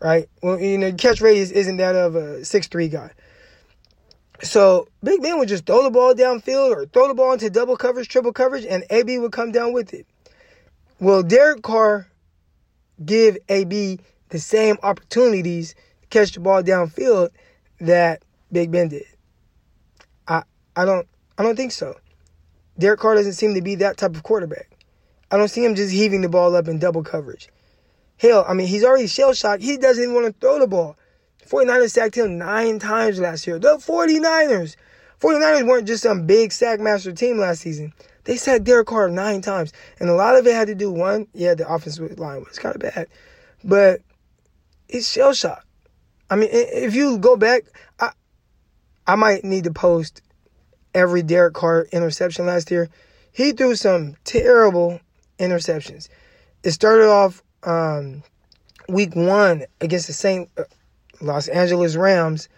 right? 0.00 0.28
Well, 0.42 0.60
you 0.60 0.78
know, 0.78 0.92
catch 0.92 1.20
radius 1.20 1.50
isn't 1.50 1.78
that 1.78 1.96
of 1.96 2.14
a 2.14 2.44
six 2.44 2.68
three 2.68 2.88
guy. 2.88 3.10
So 4.40 4.86
Big 5.02 5.20
Ben 5.20 5.38
would 5.38 5.48
just 5.48 5.66
throw 5.66 5.82
the 5.82 5.90
ball 5.90 6.14
downfield 6.14 6.70
or 6.70 6.86
throw 6.86 7.08
the 7.08 7.14
ball 7.14 7.32
into 7.32 7.50
double 7.50 7.76
coverage, 7.76 8.08
triple 8.08 8.32
coverage, 8.32 8.64
and 8.64 8.84
AB 8.88 9.18
would 9.18 9.32
come 9.32 9.50
down 9.50 9.72
with 9.72 9.92
it. 9.92 10.06
Will 11.00 11.24
Derek 11.24 11.62
Carr 11.62 12.06
give 13.04 13.36
AB 13.48 13.98
the 14.28 14.38
same 14.38 14.76
opportunities 14.84 15.74
to 16.02 16.08
catch 16.08 16.32
the 16.32 16.40
ball 16.40 16.62
downfield 16.62 17.30
that 17.80 18.22
Big 18.52 18.70
Ben 18.70 18.88
did. 18.88 19.04
I 20.28 20.44
I 20.76 20.84
don't 20.84 21.08
I 21.36 21.42
don't 21.42 21.56
think 21.56 21.72
so. 21.72 21.96
Derek 22.78 23.00
Carr 23.00 23.16
doesn't 23.16 23.32
seem 23.32 23.54
to 23.54 23.62
be 23.62 23.74
that 23.76 23.96
type 23.96 24.14
of 24.14 24.22
quarterback. 24.22 24.70
I 25.30 25.36
don't 25.36 25.48
see 25.48 25.64
him 25.64 25.74
just 25.74 25.92
heaving 25.92 26.22
the 26.22 26.28
ball 26.28 26.54
up 26.54 26.68
in 26.68 26.78
double 26.78 27.02
coverage. 27.02 27.48
Hell, 28.18 28.44
I 28.48 28.54
mean, 28.54 28.66
he's 28.66 28.84
already 28.84 29.06
shell 29.06 29.32
shocked. 29.32 29.62
He 29.62 29.76
doesn't 29.76 30.02
even 30.02 30.14
want 30.14 30.26
to 30.26 30.32
throw 30.40 30.58
the 30.58 30.66
ball. 30.66 30.96
49ers 31.46 31.90
sacked 31.90 32.16
him 32.16 32.38
nine 32.38 32.78
times 32.78 33.18
last 33.18 33.46
year. 33.46 33.58
The 33.58 33.76
49ers. 33.76 34.76
49ers 35.20 35.66
weren't 35.66 35.86
just 35.86 36.02
some 36.02 36.26
big 36.26 36.52
sack 36.52 36.80
master 36.80 37.12
team 37.12 37.38
last 37.38 37.60
season. 37.60 37.92
They 38.24 38.36
sacked 38.36 38.64
Derek 38.64 38.86
Carr 38.86 39.08
nine 39.08 39.40
times. 39.40 39.72
And 39.98 40.08
a 40.08 40.14
lot 40.14 40.36
of 40.36 40.46
it 40.46 40.54
had 40.54 40.68
to 40.68 40.74
do, 40.74 40.90
one, 40.90 41.26
yeah, 41.32 41.54
the 41.54 41.68
offensive 41.68 42.18
line 42.18 42.44
was 42.44 42.58
kind 42.58 42.74
of 42.74 42.82
bad. 42.82 43.08
But 43.64 44.02
it's 44.88 45.10
shell 45.10 45.32
shocked. 45.32 45.66
I 46.30 46.36
mean, 46.36 46.50
if 46.52 46.94
you 46.94 47.18
go 47.18 47.36
back, 47.36 47.64
I, 47.98 48.12
I 49.06 49.16
might 49.16 49.44
need 49.44 49.64
to 49.64 49.72
post 49.72 50.22
every 50.98 51.22
Derek 51.22 51.54
Carr 51.54 51.86
interception 51.92 52.46
last 52.46 52.70
year. 52.70 52.88
He 53.32 53.52
threw 53.52 53.76
some 53.76 54.16
terrible 54.24 55.00
interceptions. 55.38 56.08
It 56.64 56.72
started 56.72 57.08
off 57.08 57.42
um, 57.62 58.24
week 58.88 59.14
one 59.14 59.64
against 59.80 60.08
the 60.08 60.12
St. 60.12 60.50
Uh, 60.58 60.64
Los 61.20 61.48
Angeles 61.48 61.96
Rams, 61.96 62.48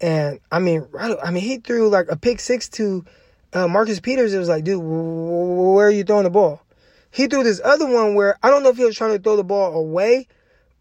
and 0.00 0.40
I 0.52 0.58
mean, 0.58 0.86
right, 0.90 1.16
I 1.22 1.30
mean, 1.30 1.42
he 1.42 1.58
threw 1.58 1.88
like 1.88 2.10
a 2.10 2.16
pick 2.16 2.40
six 2.40 2.68
to 2.70 3.04
uh, 3.54 3.68
Marcus 3.68 4.00
Peters. 4.00 4.34
It 4.34 4.38
was 4.38 4.48
like, 4.48 4.64
dude, 4.64 4.82
where 4.82 5.86
are 5.86 5.90
you 5.90 6.04
throwing 6.04 6.24
the 6.24 6.30
ball? 6.30 6.60
He 7.10 7.26
threw 7.26 7.42
this 7.42 7.60
other 7.64 7.86
one 7.86 8.14
where 8.14 8.38
I 8.42 8.50
don't 8.50 8.62
know 8.62 8.68
if 8.68 8.76
he 8.76 8.84
was 8.84 8.96
trying 8.96 9.16
to 9.16 9.22
throw 9.22 9.36
the 9.36 9.44
ball 9.44 9.74
away, 9.74 10.28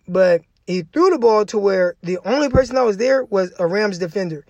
but 0.07 0.41
he 0.67 0.81
threw 0.81 1.09
the 1.09 1.19
ball 1.19 1.45
to 1.45 1.57
where 1.57 1.95
the 2.03 2.17
only 2.25 2.49
person 2.49 2.75
that 2.75 2.85
was 2.85 2.97
there 2.97 3.23
was 3.23 3.53
a 3.59 3.67
Rams 3.67 3.97
defender. 3.97 4.45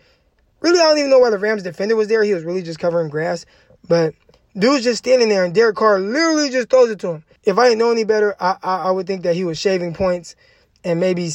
Really, 0.66 0.80
I 0.80 0.86
don't 0.86 0.98
even 0.98 1.12
know 1.12 1.20
why 1.20 1.30
the 1.30 1.38
Rams 1.38 1.62
defender 1.62 1.96
was 1.96 2.08
there. 2.08 2.24
He 2.24 2.34
was 2.34 2.44
really 2.44 2.64
just 2.64 2.80
covering 2.80 3.08
grass. 3.08 3.46
But 3.88 4.16
dude's 4.58 4.84
just 4.84 4.98
standing 4.98 5.30
there, 5.30 5.46
and 5.46 5.54
Derek 5.54 5.76
Carr 5.76 6.00
literally 6.00 6.50
just 6.50 6.72
throws 6.72 6.90
it 6.90 6.98
to 7.02 7.10
him. 7.10 7.24
If 7.44 7.60
I 7.60 7.66
didn't 7.66 7.78
know 7.78 7.92
any 7.92 8.04
better, 8.04 8.36
I, 8.40 8.58
I, 8.64 8.78
I 8.78 8.92
would 8.92 9.06
think 9.06 9.22
that 9.22 9.36
he 9.36 9.44
was 9.44 9.60
shaving 9.60 9.94
points, 9.94 10.36
and 10.84 11.00
maybe 11.00 11.30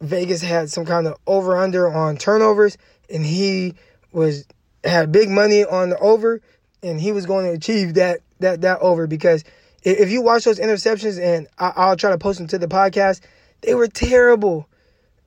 Vegas 0.00 0.40
had 0.40 0.70
some 0.70 0.86
kind 0.86 1.06
of 1.06 1.18
over 1.26 1.58
under 1.58 1.92
on 1.92 2.16
turnovers, 2.16 2.78
and 3.12 3.26
he 3.26 3.74
was 4.10 4.46
had 4.84 5.12
big 5.12 5.28
money 5.28 5.66
on 5.66 5.90
the 5.90 5.98
over, 5.98 6.40
and 6.82 6.98
he 6.98 7.12
was 7.12 7.26
going 7.26 7.44
to 7.44 7.52
achieve 7.52 7.92
that 7.96 8.20
that 8.40 8.62
that 8.62 8.80
over 8.80 9.06
because 9.06 9.44
if 9.82 10.10
you 10.10 10.22
watch 10.22 10.44
those 10.44 10.58
interceptions, 10.58 11.22
and 11.22 11.46
I, 11.58 11.90
will 11.90 11.96
try 11.96 12.10
to 12.10 12.16
post 12.16 12.38
them 12.38 12.46
to 12.46 12.56
the 12.56 12.68
podcast, 12.68 13.20
they 13.60 13.74
were 13.74 13.86
terrible. 13.86 14.66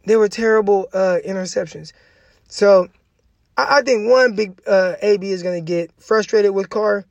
They 0.08 0.15
were 0.15 0.29
terrible 0.29 0.89
uh, 0.93 1.17
interceptions. 1.23 1.93
So 2.47 2.89
I, 3.57 3.77
I 3.77 3.81
think 3.81 4.09
one 4.09 4.35
big 4.35 4.61
uh, 4.67 4.95
AB 5.01 5.29
is 5.29 5.43
going 5.43 5.63
to 5.63 5.65
get 5.65 5.91
frustrated 5.99 6.51
with 6.51 6.69
Carr. 6.69 7.05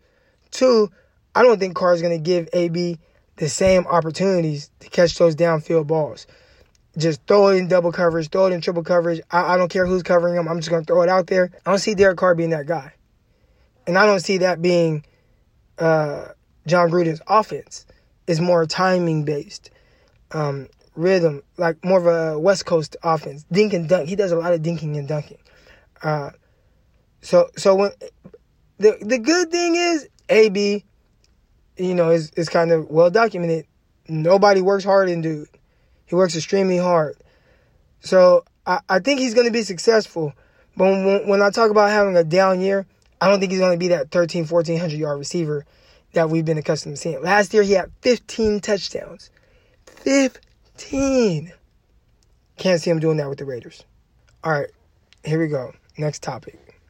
Two, 0.51 0.91
I 1.35 1.43
don't 1.43 1.59
think 1.59 1.75
Carr 1.75 1.95
is 1.95 2.03
going 2.03 2.17
to 2.17 2.23
give 2.23 2.49
AB 2.53 2.99
the 3.37 3.49
same 3.49 3.87
opportunities 3.87 4.71
to 4.81 4.89
catch 4.89 5.17
those 5.17 5.35
downfield 5.35 5.87
balls. 5.87 6.27
Just 6.97 7.27
throw 7.27 7.49
it 7.49 7.57
in 7.57 7.67
double 7.67 7.91
coverage, 7.91 8.29
throw 8.29 8.47
it 8.47 8.53
in 8.53 8.61
triple 8.61 8.85
coverage. 8.85 9.21
I, 9.31 9.55
I 9.55 9.57
don't 9.57 9.69
care 9.69 9.85
who's 9.85 10.05
covering 10.05 10.37
him. 10.37 10.47
I'm 10.47 10.59
just 10.59 10.71
going 10.71 10.85
to 10.85 10.87
throw 10.87 11.03
it 11.03 11.09
out 11.09 11.27
there. 11.27 11.51
I 11.67 11.71
don't 11.71 11.81
see 11.81 11.95
Derek 11.95 12.19
Carr 12.19 12.37
being 12.37 12.51
that 12.51 12.67
guy. 12.67 12.93
And 13.87 13.99
I 13.99 14.07
don't 14.07 14.21
see 14.21 14.39
that 14.39 14.63
being 14.63 15.05
uh, 15.79 16.27
Jon 16.67 16.91
Gruden's 16.91 17.21
offense. 17.27 17.87
It's 18.27 18.41
more 18.41 18.65
timing 18.65 19.25
based, 19.25 19.71
um, 20.31 20.69
rhythm, 20.95 21.43
like 21.59 21.85
more 21.85 21.99
of 21.99 22.07
a 22.07 22.39
West 22.39 22.65
Coast 22.65 22.97
offense. 23.03 23.45
Dink 23.51 23.73
and 23.73 23.89
dunk. 23.89 24.09
He 24.09 24.17
does 24.17 24.33
a 24.33 24.37
lot 24.37 24.55
of 24.55 24.63
dinking 24.63 24.97
and 24.97 25.09
dunking. 25.09 25.39
Uh, 26.03 26.31
so 27.23 27.49
so 27.57 27.75
when 27.75 27.91
the 28.79 28.97
the 29.01 29.19
good 29.19 29.51
thing 29.51 29.77
is 29.77 30.09
AB, 30.29 30.85
you 31.77 31.95
know, 31.95 32.11
is 32.11 32.31
is 32.31 32.49
kind 32.49 32.71
of 32.71 32.91
well 32.91 33.11
documented. 33.11 33.67
Nobody 34.09 34.61
works 34.61 34.85
hard 34.85 35.09
in 35.09 35.23
dude. 35.23 35.49
He 36.07 36.15
works 36.15 36.37
extremely 36.37 36.77
hard. 36.77 37.17
So 38.01 38.45
I, 38.67 38.81
I 38.89 38.99
think 38.99 39.21
he's 39.21 39.35
going 39.35 39.47
to 39.47 39.53
be 39.53 39.63
successful. 39.63 40.35
But 40.77 40.85
when, 40.85 41.29
when 41.29 41.43
I 41.43 41.51
talk 41.51 41.71
about 41.71 41.91
having 41.91 42.17
a 42.17 42.25
down 42.25 42.61
year, 42.61 42.87
I 43.21 43.29
don't 43.29 43.41
think 43.41 43.53
he's 43.53 43.61
going 43.61 43.73
to 43.73 43.79
be 43.79 43.89
that 43.89 44.11
13, 44.11 44.47
1400 44.47 44.99
yard 44.99 45.19
receiver 45.19 45.65
that 46.13 46.31
we've 46.31 46.45
been 46.45 46.59
accustomed 46.59 46.97
to 46.97 47.01
seeing. 47.01 47.23
Last 47.23 47.55
year, 47.55 47.63
he 47.63 47.73
had 47.73 47.91
15 48.03 48.61
touchdowns. 48.61 49.31
15. 49.87 51.53
Can't 52.57 52.81
see 52.81 52.91
him 52.91 53.01
doing 53.01 53.17
that 53.17 53.29
with 53.29 53.39
the 53.39 53.45
Raiders. 53.45 53.85
All 54.43 54.53
right, 54.53 54.69
here 55.25 55.41
we 55.41 55.49
go. 55.49 55.73
Next 55.97 56.23
topic. 56.23 56.81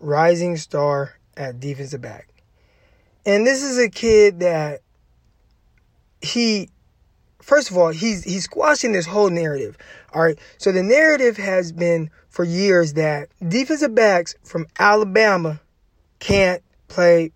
Rising 0.00 0.56
star 0.56 1.18
at 1.36 1.60
defensive 1.60 2.00
back. 2.00 2.28
And 3.26 3.46
this 3.46 3.62
is 3.62 3.78
a 3.78 3.88
kid 3.88 4.40
that 4.40 4.80
he 6.20 6.68
first 7.44 7.70
of 7.70 7.76
all, 7.76 7.90
he's 7.90 8.24
he's 8.24 8.44
squashing 8.44 8.92
this 8.92 9.06
whole 9.06 9.30
narrative. 9.30 9.76
All 10.12 10.22
right. 10.22 10.38
So 10.58 10.72
the 10.72 10.82
narrative 10.82 11.36
has 11.36 11.72
been 11.72 12.10
for 12.28 12.44
years 12.44 12.94
that 12.94 13.28
defensive 13.46 13.94
backs 13.94 14.34
from 14.42 14.66
Alabama 14.78 15.60
can't 16.18 16.62
play 16.88 17.32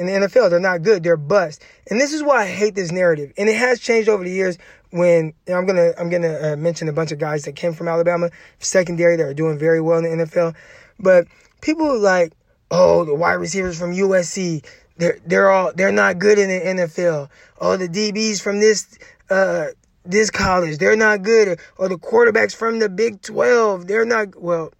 in 0.00 0.06
the 0.06 0.12
NFL. 0.12 0.48
They're 0.48 0.58
not 0.58 0.82
good. 0.82 1.02
They're 1.02 1.18
bust. 1.18 1.62
And 1.90 2.00
this 2.00 2.12
is 2.12 2.22
why 2.22 2.44
I 2.44 2.46
hate 2.46 2.74
this 2.74 2.90
narrative. 2.90 3.32
And 3.36 3.48
it 3.48 3.56
has 3.56 3.78
changed 3.78 4.08
over 4.08 4.24
the 4.24 4.30
years 4.30 4.56
when 4.90 5.34
I'm 5.46 5.66
gonna 5.66 5.92
I'm 5.98 6.10
gonna 6.10 6.52
uh, 6.52 6.56
mention 6.56 6.88
a 6.88 6.92
bunch 6.92 7.12
of 7.12 7.18
guys 7.18 7.44
that 7.44 7.54
came 7.54 7.74
from 7.74 7.86
Alabama 7.86 8.30
secondary 8.58 9.16
that 9.16 9.26
are 9.26 9.34
doing 9.34 9.58
very 9.58 9.80
well 9.80 9.98
in 9.98 10.18
the 10.18 10.24
NFL, 10.24 10.56
but 10.98 11.26
people 11.60 11.98
like 11.98 12.32
oh 12.70 13.04
the 13.04 13.14
wide 13.14 13.34
receivers 13.34 13.78
from 13.78 13.92
USC 13.92 14.64
they're 14.96 15.18
they're 15.26 15.50
all 15.50 15.72
they're 15.74 15.92
not 15.92 16.18
good 16.18 16.38
in 16.38 16.48
the 16.48 16.82
NFL. 16.82 17.28
Oh 17.60 17.76
the 17.76 17.88
DBs 17.88 18.40
from 18.40 18.58
this 18.58 18.98
uh 19.28 19.66
this 20.04 20.30
college 20.30 20.78
they're 20.78 20.96
not 20.96 21.22
good 21.22 21.60
or 21.76 21.88
the 21.88 21.98
quarterbacks 21.98 22.54
from 22.54 22.78
the 22.78 22.88
Big 22.88 23.20
12 23.22 23.86
they're 23.86 24.06
not 24.06 24.40
well 24.40 24.72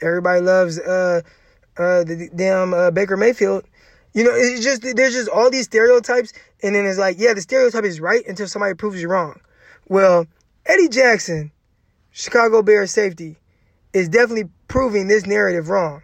everybody 0.00 0.40
loves 0.40 0.78
uh 0.78 1.20
uh 1.76 2.04
the 2.04 2.30
damn 2.34 2.72
uh, 2.72 2.90
Baker 2.92 3.16
Mayfield 3.16 3.64
you 4.14 4.24
know, 4.24 4.32
it's 4.34 4.64
just 4.64 4.82
there's 4.82 5.14
just 5.14 5.28
all 5.28 5.50
these 5.50 5.66
stereotypes, 5.66 6.32
and 6.62 6.74
then 6.74 6.86
it's 6.86 6.98
like, 6.98 7.18
yeah, 7.18 7.34
the 7.34 7.40
stereotype 7.40 7.84
is 7.84 8.00
right 8.00 8.26
until 8.26 8.48
somebody 8.48 8.74
proves 8.74 9.00
you 9.00 9.08
wrong. 9.08 9.40
Well, 9.88 10.26
Eddie 10.66 10.88
Jackson, 10.88 11.52
Chicago 12.10 12.62
Bears 12.62 12.90
safety, 12.90 13.36
is 13.92 14.08
definitely 14.08 14.50
proving 14.68 15.08
this 15.08 15.26
narrative 15.26 15.68
wrong. 15.68 16.02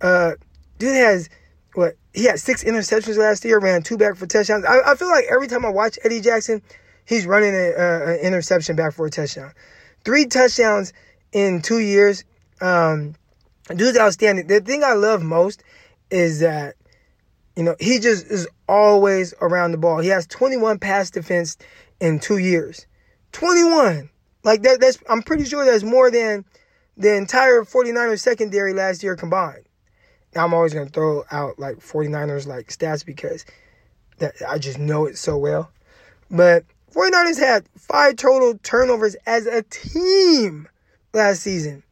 Uh, 0.00 0.32
dude 0.78 0.94
has 0.94 1.28
what 1.74 1.94
he 2.12 2.24
had 2.24 2.40
six 2.40 2.64
interceptions 2.64 3.16
last 3.16 3.44
year, 3.44 3.58
ran 3.58 3.82
two 3.82 3.98
back 3.98 4.16
for 4.16 4.26
touchdowns. 4.26 4.64
I, 4.64 4.92
I 4.92 4.94
feel 4.94 5.08
like 5.08 5.24
every 5.30 5.46
time 5.48 5.64
I 5.64 5.70
watch 5.70 5.98
Eddie 6.04 6.20
Jackson, 6.20 6.62
he's 7.04 7.26
running 7.26 7.54
an 7.54 8.18
interception 8.20 8.76
back 8.76 8.92
for 8.92 9.06
a 9.06 9.10
touchdown. 9.10 9.52
Three 10.04 10.26
touchdowns 10.26 10.92
in 11.32 11.62
two 11.62 11.80
years. 11.80 12.24
Um, 12.60 13.14
dude's 13.68 13.98
outstanding. 13.98 14.46
The 14.46 14.60
thing 14.60 14.84
I 14.84 14.94
love 14.94 15.22
most 15.22 15.62
is 16.10 16.40
that 16.40 16.76
you 17.56 17.62
know, 17.62 17.74
he 17.80 17.98
just 17.98 18.26
is 18.26 18.46
always 18.68 19.34
around 19.40 19.72
the 19.72 19.78
ball. 19.78 19.98
He 19.98 20.08
has 20.08 20.26
21 20.26 20.78
pass 20.78 21.10
defense 21.10 21.56
in 22.00 22.20
two 22.20 22.38
years. 22.38 22.86
21. 23.32 24.10
Like 24.44 24.62
that, 24.62 24.80
that's 24.80 24.98
I'm 25.08 25.22
pretty 25.22 25.44
sure 25.44 25.64
that's 25.64 25.82
more 25.82 26.10
than 26.10 26.44
the 26.96 27.16
entire 27.16 27.62
49ers 27.62 28.20
secondary 28.20 28.72
last 28.72 29.02
year 29.02 29.16
combined. 29.16 29.64
Now 30.34 30.44
I'm 30.44 30.54
always 30.54 30.74
gonna 30.74 30.86
throw 30.86 31.24
out 31.30 31.58
like 31.58 31.76
49ers 31.78 32.46
like 32.46 32.68
stats 32.68 33.04
because 33.04 33.44
that 34.18 34.34
I 34.46 34.58
just 34.58 34.78
know 34.78 35.06
it 35.06 35.16
so 35.16 35.36
well. 35.38 35.70
But 36.30 36.64
49ers 36.94 37.38
had 37.38 37.66
five 37.76 38.16
total 38.16 38.58
turnovers 38.62 39.16
as 39.26 39.46
a 39.46 39.62
team 39.62 40.68
last 41.12 41.40
season. 41.40 41.82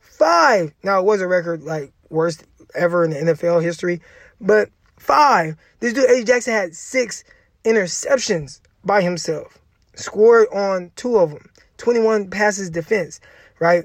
Five. 0.00 0.74
Now 0.82 1.00
it 1.00 1.04
was 1.04 1.20
a 1.20 1.28
record 1.28 1.62
like 1.62 1.92
worst 2.10 2.44
ever 2.74 3.04
in 3.04 3.10
the 3.10 3.32
NFL 3.32 3.62
history, 3.62 4.00
but 4.40 4.68
Five. 5.02 5.56
This 5.80 5.92
dude, 5.92 6.08
Eddie 6.08 6.22
Jackson, 6.22 6.52
had 6.52 6.76
six 6.76 7.24
interceptions 7.64 8.60
by 8.84 9.02
himself. 9.02 9.58
Scored 9.96 10.46
on 10.54 10.92
two 10.94 11.18
of 11.18 11.30
them. 11.30 11.50
21 11.78 12.30
passes 12.30 12.70
defense, 12.70 13.18
right? 13.58 13.84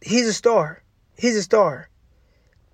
He's 0.00 0.26
a 0.26 0.32
star. 0.32 0.82
He's 1.18 1.36
a 1.36 1.42
star. 1.42 1.90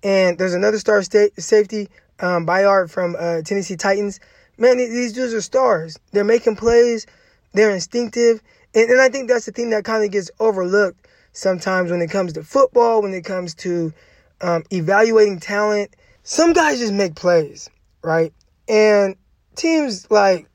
And 0.03 0.37
there's 0.37 0.53
another 0.53 0.79
star 0.79 1.03
sta- 1.03 1.31
safety, 1.37 1.89
um, 2.21 2.47
Byard 2.47 2.89
from 2.89 3.17
uh, 3.19 3.41
Tennessee 3.41 3.75
Titans. 3.75 4.21
Man, 4.57 4.77
these 4.77 5.11
dudes 5.11 5.33
are 5.33 5.41
stars. 5.41 5.99
They're 6.13 6.23
making 6.23 6.55
plays. 6.55 7.05
They're 7.51 7.71
instinctive. 7.71 8.41
And, 8.73 8.89
and 8.89 9.01
I 9.01 9.09
think 9.09 9.27
that's 9.27 9.45
the 9.45 9.51
thing 9.51 9.71
that 9.71 9.83
kind 9.83 10.05
of 10.05 10.11
gets 10.11 10.31
overlooked 10.39 11.09
sometimes 11.33 11.91
when 11.91 12.01
it 12.01 12.09
comes 12.09 12.31
to 12.33 12.43
football, 12.43 13.01
when 13.01 13.13
it 13.13 13.25
comes 13.25 13.53
to 13.55 13.91
um, 14.39 14.63
evaluating 14.71 15.41
talent 15.41 15.93
some 16.25 16.53
guys 16.53 16.79
just 16.79 16.91
make 16.91 17.13
plays, 17.15 17.69
right? 18.03 18.33
And 18.67 19.15
teams 19.55 20.09
like 20.09 20.49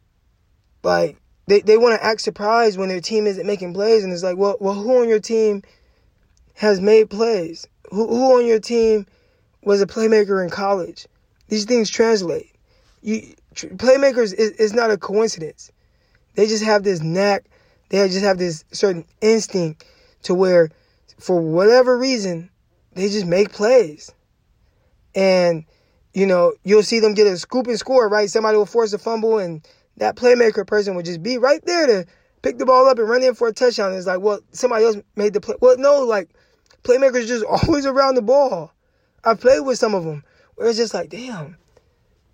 like 0.83 1.17
they, 1.47 1.61
they 1.61 1.79
want 1.79 1.99
to 1.99 2.05
act 2.05 2.21
surprised 2.21 2.79
when 2.79 2.89
their 2.89 3.01
team 3.01 3.27
isn't 3.27 3.47
making 3.47 3.73
plays 3.73 4.05
and 4.05 4.13
it's 4.13 4.25
like, 4.25 4.37
well 4.37 4.57
well 4.61 4.75
who 4.75 5.01
on 5.01 5.09
your 5.09 5.21
team 5.21 5.63
has 6.55 6.81
made 6.81 7.09
plays? 7.09 7.67
Who 7.91 8.09
who 8.09 8.39
on 8.39 8.47
your 8.47 8.59
team 8.59 9.07
was 9.63 9.81
a 9.81 9.87
playmaker 9.87 10.43
in 10.43 10.51
college? 10.51 11.07
These 11.49 11.67
things 11.67 11.89
translate. 11.89 12.51
You 13.01 13.35
playmakers 13.55 14.35
is, 14.35 14.51
is 14.51 14.75
not 14.75 14.91
a 14.91 14.99
coincidence. 14.99 15.71
They 16.35 16.47
just 16.47 16.65
have 16.65 16.83
this 16.83 17.01
knack, 17.01 17.45
they 17.91 18.09
just 18.09 18.25
have 18.25 18.39
this 18.39 18.65
certain 18.73 19.05
instinct 19.21 19.85
to 20.25 20.35
where 20.35 20.71
for 21.21 21.41
whatever 21.41 21.97
reason 21.97 22.51
they 22.95 23.09
just 23.09 23.27
make 23.27 23.53
plays. 23.53 24.13
And, 25.15 25.65
you 26.15 26.27
know, 26.27 26.55
you'll 26.65 26.83
see 26.83 27.01
them 27.01 27.15
get 27.15 27.27
a 27.27 27.37
scoop 27.37 27.67
and 27.67 27.79
score, 27.79 28.09
right? 28.09 28.31
Somebody 28.31 28.57
will 28.57 28.67
force 28.67 28.93
a 28.93 28.99
fumble 28.99 29.39
and 29.39 29.67
that 29.97 30.17
playmaker 30.17 30.67
person 30.67 30.95
would 30.95 31.05
just 31.05 31.23
be 31.23 31.39
right 31.39 31.65
there 31.65 31.87
to 31.87 32.07
pick 32.43 32.59
the 32.59 32.67
ball 32.67 32.89
up 32.89 32.99
and 32.99 33.09
run 33.09 33.23
in 33.23 33.35
for 33.35 33.49
a 33.49 33.53
touchdown. 33.53 33.93
It's 33.93 34.07
like, 34.07 34.21
well, 34.21 34.41
somebody 34.53 34.85
else 34.85 34.97
made 35.17 35.35
the 35.35 35.41
play. 35.41 35.57
Well, 35.61 35.77
no, 35.79 36.01
like 36.01 36.31
playmakers 36.83 37.27
just 37.27 37.45
always 37.67 37.87
around 37.87 38.15
the 38.15 38.23
ball. 38.23 38.73
I've 39.25 39.41
played 39.41 39.61
with 39.61 39.79
some 39.79 39.95
of 39.95 40.05
them 40.05 40.25
where 40.55 40.69
it's 40.69 40.79
just 40.79 40.95
like, 40.95 41.11
damn, 41.11 41.57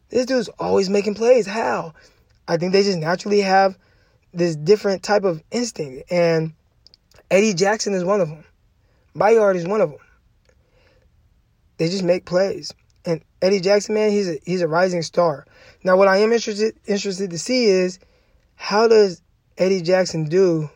this 0.09 0.27
dude's 0.27 0.49
always 0.59 0.89
making 0.89 1.15
plays. 1.15 1.47
How? 1.47 1.95
I 2.49 2.57
think 2.57 2.73
they 2.73 2.83
just 2.83 2.99
naturally 2.99 3.41
have 3.41 3.77
this 4.33 4.55
different 4.55 5.03
type 5.03 5.25
of 5.25 5.43
instinct. 5.51 6.11
And 6.13 6.53
Eddie 7.31 7.55
Jackson 7.55 7.95
is 7.95 8.05
one 8.05 8.21
of 8.21 8.29
them. 8.29 8.45
Byard 9.17 9.57
is 9.57 9.67
one 9.67 9.81
of 9.81 9.91
them. 9.91 9.99
They 11.79 11.89
just 11.89 12.05
make 12.05 12.25
plays. 12.25 12.73
And 13.05 13.23
Eddie 13.41 13.61
Jackson, 13.61 13.95
man, 13.95 14.11
he's 14.11 14.29
a 14.29 14.39
he's 14.45 14.63
a 14.63 14.69
rising 14.69 15.03
star. 15.03 15.47
Now, 15.85 15.97
what 15.97 16.09
I 16.09 16.19
am 16.19 16.33
interested 16.33 16.75
interested 16.87 17.31
to 17.31 17.39
see 17.39 17.67
is 17.67 17.99
how 18.57 18.89
does 18.89 19.23
Eddie 19.59 19.83
Jackson 19.83 20.25
do 20.25 20.69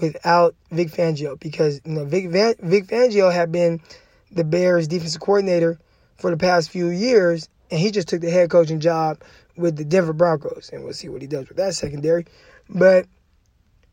without 0.00 0.54
Vic 0.70 0.88
Fangio? 0.88 1.38
Because 1.38 1.80
you 1.84 1.92
know 1.92 2.04
Vic 2.04 2.30
Van, 2.30 2.54
Vic 2.60 2.86
Fangio 2.86 3.32
had 3.32 3.52
been 3.52 3.80
the 4.30 4.44
Bears' 4.44 4.88
defensive 4.88 5.20
coordinator 5.20 5.78
for 6.16 6.30
the 6.30 6.36
past 6.36 6.70
few 6.70 6.88
years, 6.88 7.48
and 7.70 7.80
he 7.80 7.90
just 7.90 8.08
took 8.08 8.20
the 8.20 8.30
head 8.30 8.48
coaching 8.48 8.80
job 8.80 9.20
with 9.56 9.76
the 9.76 9.84
Denver 9.84 10.12
Broncos, 10.12 10.70
and 10.72 10.84
we'll 10.84 10.94
see 10.94 11.08
what 11.08 11.20
he 11.20 11.28
does 11.28 11.48
with 11.48 11.58
that 11.58 11.74
secondary. 11.74 12.24
But 12.68 13.06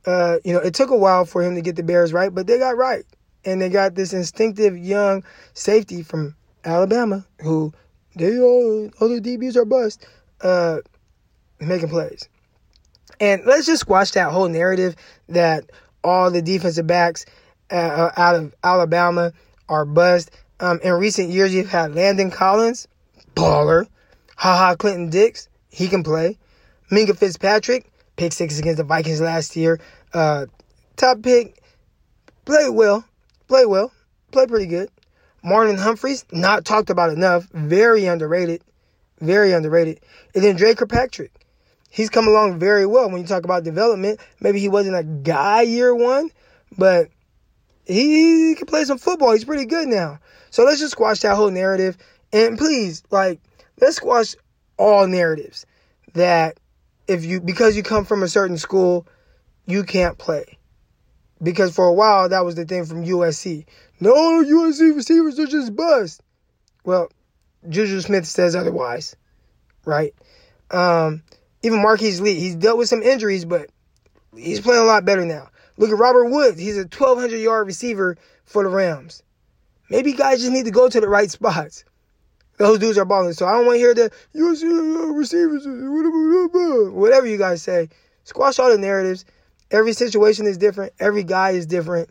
uh, 0.05 0.37
you 0.45 0.53
know, 0.53 0.59
it 0.59 0.73
took 0.73 0.91
a 0.91 0.95
while 0.95 1.25
for 1.25 1.43
him 1.43 1.55
to 1.55 1.61
get 1.61 1.75
the 1.75 1.83
Bears 1.83 2.13
right, 2.13 2.33
but 2.33 2.47
they 2.47 2.57
got 2.57 2.77
right 2.77 3.03
and 3.45 3.61
they 3.61 3.69
got 3.69 3.95
this 3.95 4.13
instinctive 4.13 4.77
young 4.77 5.23
safety 5.53 6.03
from 6.03 6.35
Alabama 6.65 7.25
who 7.41 7.73
they 8.15 8.39
all 8.39 8.89
other 8.99 9.19
DBs 9.19 9.55
are 9.55 9.65
bust, 9.65 10.05
uh, 10.41 10.79
making 11.59 11.89
plays. 11.89 12.27
And 13.19 13.43
let's 13.45 13.65
just 13.65 13.81
squash 13.81 14.11
that 14.11 14.31
whole 14.31 14.47
narrative 14.47 14.95
that 15.29 15.69
all 16.03 16.29
the 16.31 16.41
defensive 16.41 16.87
backs 16.87 17.25
uh, 17.71 17.75
uh 17.75 18.11
out 18.17 18.35
of 18.35 18.55
Alabama 18.63 19.33
are 19.69 19.85
bust. 19.85 20.31
Um, 20.59 20.79
in 20.83 20.93
recent 20.93 21.29
years, 21.29 21.53
you've 21.53 21.69
had 21.69 21.93
Landon 21.93 22.31
Collins, 22.31 22.87
baller. 23.35 23.87
Ha 24.37 24.55
Ha 24.55 24.75
Clinton-Dix, 24.75 25.49
he 25.69 25.87
can 25.87 26.03
play. 26.03 26.37
Minkah 26.91 27.17
Fitzpatrick, 27.17 27.89
pick 28.15 28.31
six 28.31 28.59
against 28.59 28.77
the 28.77 28.83
Vikings 28.83 29.19
last 29.19 29.55
year. 29.55 29.79
Uh, 30.13 30.45
top 30.95 31.21
pick, 31.21 31.61
played 32.45 32.73
well, 32.73 33.03
Play 33.47 33.65
well. 33.65 33.91
Play 34.31 34.45
pretty 34.47 34.65
good. 34.67 34.89
Marlon 35.43 35.77
Humphreys, 35.77 36.25
not 36.31 36.65
talked 36.65 36.89
about 36.89 37.11
enough. 37.11 37.47
Very 37.53 38.05
underrated. 38.05 38.61
Very 39.19 39.53
underrated. 39.53 40.01
And 40.35 40.43
then 40.43 40.55
Dre 40.55 40.75
Kirkpatrick. 40.75 41.31
He's 41.89 42.09
come 42.09 42.27
along 42.27 42.59
very 42.59 42.85
well 42.85 43.09
when 43.09 43.21
you 43.21 43.27
talk 43.27 43.45
about 43.45 43.63
development. 43.63 44.19
Maybe 44.41 44.59
he 44.59 44.67
wasn't 44.67 44.97
a 44.97 45.03
guy 45.03 45.61
year 45.61 45.95
one, 45.95 46.29
but 46.77 47.09
he 47.85 48.55
can 48.55 48.67
play 48.67 48.83
some 48.83 48.97
football. 48.97 49.31
He's 49.31 49.45
pretty 49.45 49.65
good 49.65 49.87
now. 49.87 50.19
So 50.49 50.63
let's 50.63 50.79
just 50.79 50.91
squash 50.91 51.21
that 51.21 51.35
whole 51.35 51.49
narrative. 51.49 51.97
And 52.33 52.57
please, 52.57 53.03
like, 53.09 53.39
let's 53.79 53.95
squash 53.95 54.35
all 54.77 55.07
narratives 55.07 55.65
that 56.13 56.59
if 57.07 57.23
you, 57.23 57.39
because 57.39 57.77
you 57.77 57.83
come 57.83 58.03
from 58.03 58.21
a 58.21 58.27
certain 58.27 58.57
school, 58.57 59.07
you 59.65 59.83
can't 59.83 60.17
play 60.17 60.57
because 61.41 61.75
for 61.75 61.85
a 61.85 61.93
while 61.93 62.29
that 62.29 62.45
was 62.45 62.55
the 62.55 62.65
thing 62.65 62.85
from 62.85 63.05
USC. 63.05 63.65
no 63.99 64.13
USC 64.43 64.95
receivers 64.95 65.39
are 65.39 65.47
just 65.47 65.75
bust. 65.75 66.21
Well, 66.83 67.09
Juju 67.67 68.01
Smith 68.01 68.25
says 68.25 68.55
otherwise, 68.55 69.15
right? 69.85 70.13
Um, 70.71 71.23
even 71.63 71.81
Marquise 71.81 72.21
Lee, 72.21 72.35
he's 72.35 72.55
dealt 72.55 72.77
with 72.77 72.89
some 72.89 73.03
injuries, 73.03 73.45
but 73.45 73.69
he's 74.35 74.61
playing 74.61 74.81
a 74.81 74.85
lot 74.85 75.05
better 75.05 75.25
now. 75.25 75.49
Look 75.77 75.89
at 75.89 75.97
Robert 75.97 76.25
Woods. 76.25 76.59
He's 76.59 76.77
a 76.77 76.81
1,200 76.81 77.37
yard 77.37 77.67
receiver 77.67 78.17
for 78.45 78.63
the 78.63 78.69
Rams. 78.69 79.23
Maybe 79.89 80.13
guys 80.13 80.39
just 80.39 80.51
need 80.51 80.65
to 80.65 80.71
go 80.71 80.89
to 80.89 80.99
the 80.99 81.07
right 81.07 81.29
spots. 81.31 81.85
Those 82.57 82.79
dudes 82.79 82.97
are 82.97 83.05
balling. 83.05 83.33
So 83.33 83.45
I 83.45 83.53
don't 83.53 83.65
want 83.65 83.75
to 83.75 83.79
hear 83.79 83.93
the 83.93 84.11
USC 84.35 85.15
receivers, 85.15 85.65
whatever 86.91 87.27
you 87.27 87.37
guys 87.37 87.61
say. 87.61 87.89
Squash 88.23 88.59
all 88.59 88.71
the 88.71 88.77
narratives. 88.77 89.25
Every 89.71 89.93
situation 89.93 90.45
is 90.45 90.57
different. 90.57 90.93
Every 90.99 91.23
guy 91.23 91.51
is 91.51 91.65
different. 91.65 92.09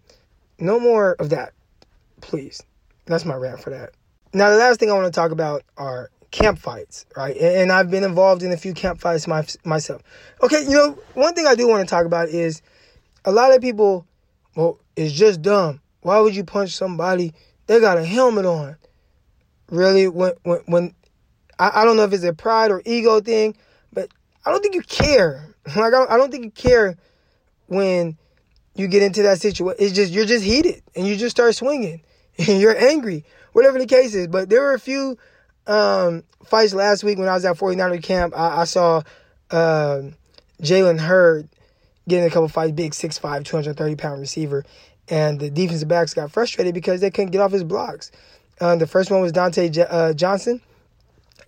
No 0.58 0.78
more 0.78 1.12
of 1.14 1.30
that, 1.30 1.52
please. 2.20 2.62
That's 3.06 3.24
my 3.24 3.34
rant 3.34 3.60
for 3.60 3.70
that. 3.70 3.90
Now, 4.34 4.50
the 4.50 4.56
last 4.56 4.80
thing 4.80 4.90
I 4.90 4.94
want 4.94 5.06
to 5.06 5.10
talk 5.10 5.30
about 5.30 5.62
are 5.76 6.10
camp 6.30 6.58
fights, 6.58 7.06
right? 7.16 7.36
And 7.36 7.72
I've 7.72 7.90
been 7.90 8.04
involved 8.04 8.42
in 8.42 8.52
a 8.52 8.56
few 8.56 8.74
camp 8.74 9.00
fights 9.00 9.26
my, 9.26 9.46
myself. 9.64 10.02
Okay, 10.42 10.62
you 10.62 10.72
know, 10.72 10.98
one 11.14 11.34
thing 11.34 11.46
I 11.46 11.54
do 11.54 11.68
want 11.68 11.86
to 11.86 11.90
talk 11.90 12.04
about 12.04 12.28
is 12.28 12.60
a 13.24 13.32
lot 13.32 13.54
of 13.54 13.62
people, 13.62 14.06
well, 14.54 14.78
it's 14.96 15.12
just 15.12 15.40
dumb. 15.40 15.80
Why 16.02 16.20
would 16.20 16.36
you 16.36 16.44
punch 16.44 16.76
somebody? 16.76 17.32
They 17.66 17.80
got 17.80 17.98
a 17.98 18.04
helmet 18.04 18.46
on. 18.46 18.76
Really, 19.70 20.06
when 20.06 20.32
when, 20.44 20.60
when 20.66 20.94
I, 21.58 21.82
I 21.82 21.84
don't 21.84 21.96
know 21.96 22.04
if 22.04 22.12
it's 22.12 22.22
a 22.22 22.32
pride 22.32 22.70
or 22.70 22.80
ego 22.84 23.20
thing, 23.20 23.56
but 23.92 24.08
I 24.44 24.52
don't 24.52 24.62
think 24.62 24.74
you 24.74 24.82
care. 24.82 25.48
Like 25.74 25.86
I 25.86 25.90
don't, 25.90 26.10
I 26.12 26.16
don't 26.16 26.30
think 26.30 26.44
you 26.44 26.50
care 26.52 26.96
when 27.66 28.16
you 28.74 28.88
get 28.88 29.02
into 29.02 29.22
that 29.22 29.40
situation. 29.40 29.76
It's 29.78 29.94
just 29.94 30.12
you're 30.12 30.26
just 30.26 30.44
heated 30.44 30.82
and 30.94 31.06
you 31.06 31.16
just 31.16 31.36
start 31.36 31.54
swinging 31.54 32.02
and 32.38 32.60
you're 32.60 32.76
angry, 32.76 33.24
whatever 33.52 33.78
the 33.78 33.86
case 33.86 34.14
is. 34.14 34.28
But 34.28 34.48
there 34.48 34.62
were 34.62 34.74
a 34.74 34.80
few 34.80 35.18
um, 35.66 36.22
fights 36.44 36.74
last 36.74 37.04
week 37.04 37.18
when 37.18 37.28
I 37.28 37.34
was 37.34 37.44
at 37.44 37.56
49er 37.56 38.02
camp. 38.02 38.34
I, 38.36 38.62
I 38.62 38.64
saw 38.64 39.02
uh, 39.50 40.02
Jalen 40.62 41.00
Hurd 41.00 41.48
getting 42.08 42.26
a 42.26 42.30
couple 42.30 42.48
fights, 42.48 42.72
big 42.72 42.92
6'5", 42.92 43.44
230 43.44 43.96
pound 43.96 44.20
receiver, 44.20 44.64
and 45.08 45.40
the 45.40 45.50
defensive 45.50 45.88
backs 45.88 46.14
got 46.14 46.30
frustrated 46.30 46.74
because 46.74 47.00
they 47.00 47.10
couldn't 47.10 47.30
get 47.30 47.40
off 47.40 47.52
his 47.52 47.64
blocks. 47.64 48.12
Uh, 48.60 48.76
the 48.76 48.86
first 48.86 49.10
one 49.10 49.20
was 49.20 49.32
Dante 49.32 49.68
J- 49.68 49.86
uh, 49.88 50.12
Johnson, 50.14 50.60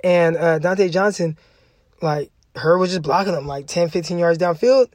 and 0.04 0.37
uh, 0.37 0.59
Dontae 0.59 0.90
Johnson, 0.90 1.38
like 2.02 2.31
Hurd 2.54 2.78
was 2.78 2.90
just 2.90 3.02
blocking 3.02 3.35
him 3.35 3.46
like 3.46 3.66
10, 3.66 3.88
15 3.88 4.18
yards 4.18 4.38
downfield. 4.38 4.88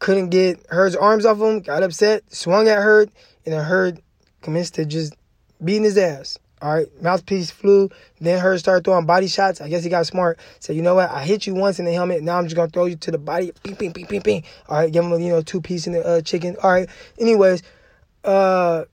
Couldn't 0.00 0.30
get 0.30 0.66
Hurd's 0.70 0.96
arms 0.96 1.24
off 1.24 1.38
him. 1.38 1.60
Got 1.60 1.82
upset, 1.82 2.24
swung 2.32 2.66
at 2.68 2.78
Hurd, 2.78 3.10
and 3.44 3.54
then 3.54 3.64
Hurd 3.64 4.02
commenced 4.42 4.74
to 4.74 4.84
just 4.84 5.14
beating 5.62 5.84
his 5.84 5.96
ass. 5.96 6.38
All 6.62 6.74
right, 6.74 7.02
mouthpiece 7.02 7.50
flew. 7.50 7.88
Then 8.20 8.38
Hurd 8.38 8.58
started 8.58 8.84
throwing 8.84 9.06
body 9.06 9.28
shots. 9.28 9.62
I 9.62 9.68
guess 9.68 9.82
he 9.82 9.88
got 9.88 10.06
smart. 10.06 10.38
Said, 10.58 10.76
you 10.76 10.82
know 10.82 10.94
what? 10.94 11.10
I 11.10 11.24
hit 11.24 11.46
you 11.46 11.54
once 11.54 11.78
in 11.78 11.86
the 11.86 11.92
helmet. 11.92 12.22
Now 12.22 12.38
I'm 12.38 12.44
just 12.44 12.56
gonna 12.56 12.70
throw 12.70 12.84
you 12.84 12.96
to 12.96 13.10
the 13.10 13.18
body. 13.18 13.52
Ping, 13.62 13.76
ping, 13.76 13.92
ping, 13.92 14.06
ping, 14.06 14.20
ping. 14.20 14.44
All 14.68 14.78
right, 14.78 14.92
give 14.92 15.04
him 15.04 15.12
a, 15.12 15.18
you 15.18 15.28
know 15.28 15.40
two 15.40 15.60
piece 15.60 15.86
in 15.86 15.94
the 15.94 16.04
uh, 16.04 16.20
chicken. 16.20 16.56
All 16.62 16.70
right. 16.70 16.88
Anyways, 17.18 17.62
uh, 18.24 18.84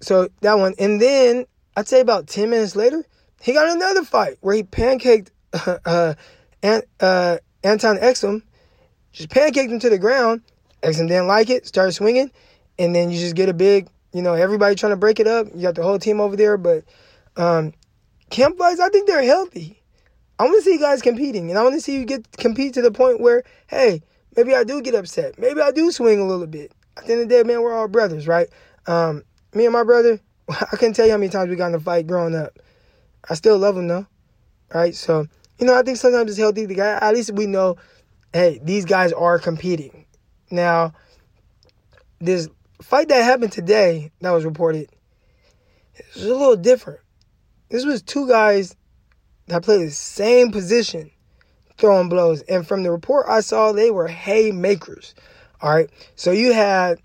so 0.00 0.28
that 0.42 0.58
one, 0.58 0.74
and 0.78 1.00
then 1.00 1.46
I'd 1.76 1.88
say 1.88 2.00
about 2.00 2.28
ten 2.28 2.50
minutes 2.50 2.76
later, 2.76 3.04
he 3.40 3.52
got 3.52 3.68
another 3.74 4.04
fight 4.04 4.36
where 4.40 4.54
he 4.54 4.62
pancaked 4.62 5.30
uh, 5.52 5.78
uh, 5.84 6.80
uh 7.00 7.38
Antone 7.64 7.98
Exum, 7.98 8.42
just 9.16 9.30
pancaked 9.30 9.70
him 9.70 9.80
to 9.80 9.90
the 9.90 9.98
ground. 9.98 10.42
Exum 10.82 11.08
didn't 11.08 11.26
like 11.26 11.50
it, 11.50 11.66
started 11.66 11.92
swinging, 11.92 12.30
and 12.78 12.94
then 12.94 13.10
you 13.10 13.18
just 13.18 13.34
get 13.34 13.48
a 13.48 13.54
big 13.54 13.88
you 14.16 14.22
know, 14.22 14.32
everybody 14.32 14.74
trying 14.74 14.92
to 14.92 14.96
break 14.96 15.20
it 15.20 15.26
up. 15.26 15.46
You 15.54 15.60
got 15.60 15.74
the 15.74 15.82
whole 15.82 15.98
team 15.98 16.22
over 16.22 16.36
there, 16.36 16.56
but 16.56 16.84
um, 17.36 17.74
camp 18.30 18.56
fights, 18.56 18.80
I 18.80 18.88
think 18.88 19.06
they're 19.06 19.22
healthy. 19.22 19.82
I 20.38 20.44
want 20.44 20.56
to 20.56 20.62
see 20.62 20.72
you 20.72 20.80
guys 20.80 21.02
competing, 21.02 21.50
and 21.50 21.58
I 21.58 21.62
want 21.62 21.74
to 21.74 21.82
see 21.82 21.98
you 21.98 22.06
get 22.06 22.26
compete 22.38 22.72
to 22.74 22.82
the 22.82 22.90
point 22.90 23.20
where, 23.20 23.42
hey, 23.66 24.00
maybe 24.34 24.54
I 24.54 24.64
do 24.64 24.80
get 24.80 24.94
upset. 24.94 25.38
Maybe 25.38 25.60
I 25.60 25.70
do 25.70 25.92
swing 25.92 26.18
a 26.18 26.26
little 26.26 26.46
bit. 26.46 26.72
At 26.96 27.04
the 27.04 27.12
end 27.12 27.22
of 27.22 27.28
the 27.28 27.34
day, 27.34 27.42
man, 27.42 27.60
we're 27.60 27.74
all 27.74 27.88
brothers, 27.88 28.26
right? 28.26 28.48
Um, 28.86 29.22
me 29.52 29.66
and 29.66 29.72
my 29.74 29.84
brother, 29.84 30.18
I 30.48 30.76
can't 30.76 30.96
tell 30.96 31.04
you 31.04 31.12
how 31.12 31.18
many 31.18 31.30
times 31.30 31.50
we 31.50 31.56
got 31.56 31.68
in 31.68 31.74
a 31.74 31.80
fight 31.80 32.06
growing 32.06 32.34
up. 32.34 32.58
I 33.28 33.34
still 33.34 33.58
love 33.58 33.76
him 33.76 33.86
though, 33.86 34.06
right? 34.72 34.94
So, 34.94 35.26
you 35.58 35.66
know, 35.66 35.78
I 35.78 35.82
think 35.82 35.98
sometimes 35.98 36.30
it's 36.30 36.40
healthy. 36.40 36.64
The 36.64 36.74
guy, 36.74 36.98
at 37.02 37.14
least 37.14 37.32
we 37.32 37.46
know, 37.46 37.76
hey, 38.36 38.60
these 38.62 38.84
guys 38.84 39.12
are 39.12 39.38
competing. 39.38 40.06
Now, 40.50 40.92
this 42.20 42.48
fight 42.82 43.08
that 43.08 43.22
happened 43.22 43.52
today 43.52 44.12
that 44.20 44.30
was 44.30 44.44
reported 44.44 44.90
is 46.14 46.24
a 46.24 46.28
little 46.28 46.56
different. 46.56 47.00
This 47.68 47.84
was 47.84 48.02
two 48.02 48.28
guys 48.28 48.76
that 49.46 49.62
played 49.62 49.86
the 49.86 49.90
same 49.90 50.50
position 50.50 51.10
throwing 51.78 52.08
blows. 52.08 52.42
And 52.42 52.66
from 52.66 52.82
the 52.82 52.90
report 52.90 53.26
I 53.28 53.40
saw, 53.40 53.72
they 53.72 53.90
were 53.90 54.08
haymakers. 54.08 55.14
All 55.60 55.74
right. 55.74 55.90
So 56.14 56.30
you 56.30 56.52
had 56.52 57.00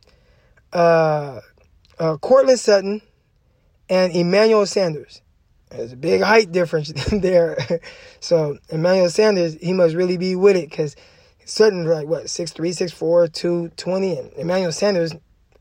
uh, 0.73 1.39
uh, 1.99 2.17
Courtland 2.17 2.59
Sutton 2.59 3.01
and 3.89 4.13
Emmanuel 4.13 4.65
Sanders. 4.65 5.21
There's 5.69 5.93
a 5.93 5.97
big 5.97 6.21
height 6.21 6.51
difference 6.51 6.91
there. 7.11 7.57
so 8.19 8.57
Emmanuel 8.69 9.09
Sanders, 9.09 9.55
he 9.61 9.73
must 9.73 9.95
really 9.95 10.17
be 10.17 10.35
with 10.35 10.57
it 10.57 10.69
because 10.69 10.95
Sutton 11.45 11.85
like 11.85 12.07
what 12.07 12.29
six 12.29 12.51
three, 12.51 12.71
six 12.73 12.91
four, 12.91 13.27
two 13.27 13.69
twenty, 13.77 14.17
and 14.17 14.31
Emmanuel 14.33 14.71
Sanders 14.71 15.13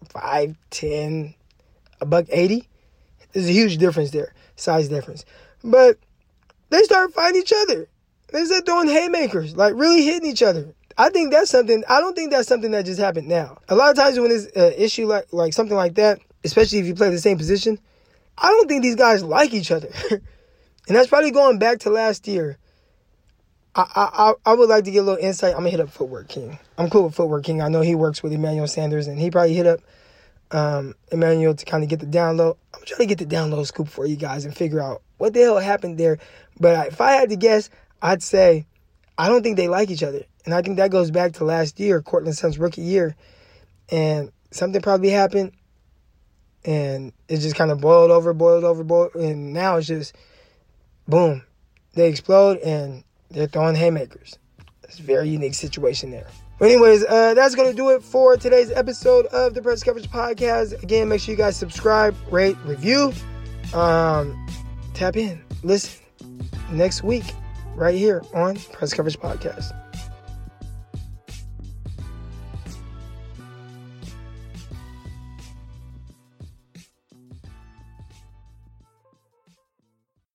five, 0.09 0.57
ten, 0.71 1.35
a 2.01 2.07
buck 2.07 2.27
eighty. 2.31 2.69
There's 3.33 3.49
a 3.49 3.53
huge 3.53 3.79
difference 3.79 4.11
there, 4.11 4.35
size 4.57 4.88
difference. 4.88 5.25
But 5.62 5.99
they 6.71 6.83
start 6.83 7.12
fighting 7.12 7.40
each 7.40 7.53
other. 7.53 7.88
They 8.33 8.45
start 8.45 8.66
throwing 8.66 8.88
haymakers, 8.88 9.57
like 9.57 9.75
really 9.75 10.05
hitting 10.05 10.29
each 10.29 10.43
other. 10.43 10.75
I 10.97 11.09
think 11.11 11.33
that's 11.33 11.51
something. 11.51 11.83
I 11.88 12.01
don't 12.01 12.14
think 12.14 12.31
that's 12.31 12.49
something 12.49 12.73
that 12.73 12.85
just 12.85 13.01
happened 13.01 13.29
now. 13.29 13.59
A 13.69 13.75
lot 13.75 13.90
of 13.90 13.97
times 13.97 14.19
when 14.19 14.29
there's 14.29 14.47
an 14.47 14.75
issue 14.77 15.07
like 15.07 15.27
like 15.33 15.53
something 15.53 15.77
like 15.77 15.95
that, 15.95 16.21
especially 16.45 16.79
if 16.79 16.87
you 16.87 16.95
play 16.95 17.11
the 17.11 17.19
same 17.19 17.38
position, 17.38 17.79
I 18.37 18.49
don't 18.49 18.69
think 18.69 18.83
these 18.83 18.97
guys 18.97 19.23
like 19.23 19.55
each 19.55 19.71
other. 19.71 19.90
and 20.11 20.21
that's 20.97 21.09
probably 21.09 21.31
going 21.31 21.59
back 21.59 21.81
to 21.81 21.90
last 21.90 22.29
year. 22.29 22.59
I, 23.74 24.35
I 24.44 24.50
I 24.50 24.54
would 24.54 24.68
like 24.68 24.85
to 24.85 24.90
get 24.90 24.98
a 24.98 25.02
little 25.02 25.24
insight. 25.24 25.52
I'm 25.52 25.61
gonna 25.61 25.70
hit 25.70 25.80
up 25.80 25.90
Footwork 25.90 26.28
King. 26.28 26.59
I'm 26.76 26.90
cool 26.90 27.04
with 27.04 27.14
Footwork 27.14 27.44
King. 27.44 27.62
I 27.62 27.68
know 27.68 27.83
he 27.83 27.94
works 27.94 28.22
with 28.22 28.33
Emmanuel 28.33 28.66
Sanders, 28.66 29.06
and 29.06 29.18
he 29.18 29.30
probably 29.30 29.54
hit 29.54 29.66
up 29.66 29.80
um, 30.50 30.94
Emmanuel 31.12 31.54
to 31.54 31.64
kind 31.64 31.85
of 31.85 31.88
get 31.88 32.00
the 32.00 32.06
download. 32.06 32.56
I'm 32.74 32.83
trying 32.85 33.06
to 33.09 33.14
get 33.14 33.18
the 33.18 33.35
download 33.37 33.66
scoop 33.66 33.88
for 33.88 34.06
you 34.06 34.16
guys 34.16 34.44
and 34.44 34.56
figure 34.56 34.80
out 34.80 35.02
what 35.18 35.35
the 35.35 35.40
hell 35.40 35.59
happened 35.59 35.98
there. 35.98 36.18
But 36.59 36.88
if 36.88 37.00
I 37.00 37.12
had 37.12 37.30
to 37.30 37.37
guess, 37.37 37.70
I'd 38.02 38.22
say 38.22 38.66
I 39.16 39.28
don't 39.28 39.42
think 39.42 39.56
they 39.56 39.68
like 39.68 39.90
each 39.90 40.02
other, 40.02 40.24
and 40.44 40.52
I 40.52 40.62
think 40.62 40.78
that 40.78 40.90
goes 40.90 41.12
back 41.12 41.35
to 41.35 41.44
last 41.44 41.78
year, 41.78 42.02
Courtland 42.02 42.37
Sutton's 42.37 42.59
rookie 42.59 42.83
year, 42.83 43.14
and 43.88 44.33
something 44.50 44.83
probably 44.83 45.11
happened, 45.11 45.52
and 46.64 47.12
it 47.28 47.38
just 47.38 47.54
kind 47.54 47.70
of 47.70 47.80
boiled 47.80 48.11
over, 48.11 48.35
boiled 48.35 48.64
over, 48.64 48.83
boiled, 48.83 49.14
and 49.14 49.52
now 49.52 49.76
it's 49.76 49.87
just 49.87 50.16
boom, 51.06 51.44
they 51.94 52.09
explode 52.09 52.59
and 52.59 53.04
they're 53.31 53.47
throwing 53.47 53.75
haymakers. 53.75 54.38
It's 54.85 54.99
a 54.99 55.03
very 55.03 55.29
unique 55.29 55.55
situation 55.55 56.11
there. 56.11 56.27
But 56.59 56.71
anyways, 56.71 57.05
uh, 57.05 57.35
that's 57.35 57.55
gonna 57.55 57.73
do 57.73 57.90
it 57.90 58.03
for 58.03 58.37
today's 58.37 58.71
episode 58.71 59.27
of 59.27 59.55
the 59.55 59.62
Press 59.62 59.83
Coverage 59.83 60.11
Podcast. 60.11 60.81
Again, 60.83 61.09
make 61.09 61.21
sure 61.21 61.33
you 61.33 61.38
guys 61.38 61.57
subscribe, 61.57 62.14
rate, 62.31 62.57
review, 62.64 63.12
um, 63.73 64.47
tap 64.93 65.16
in, 65.16 65.43
listen 65.62 66.03
next 66.71 67.03
week 67.03 67.25
right 67.75 67.95
here 67.95 68.23
on 68.35 68.57
Press 68.73 68.93
Coverage 68.93 69.19
Podcast. 69.19 69.73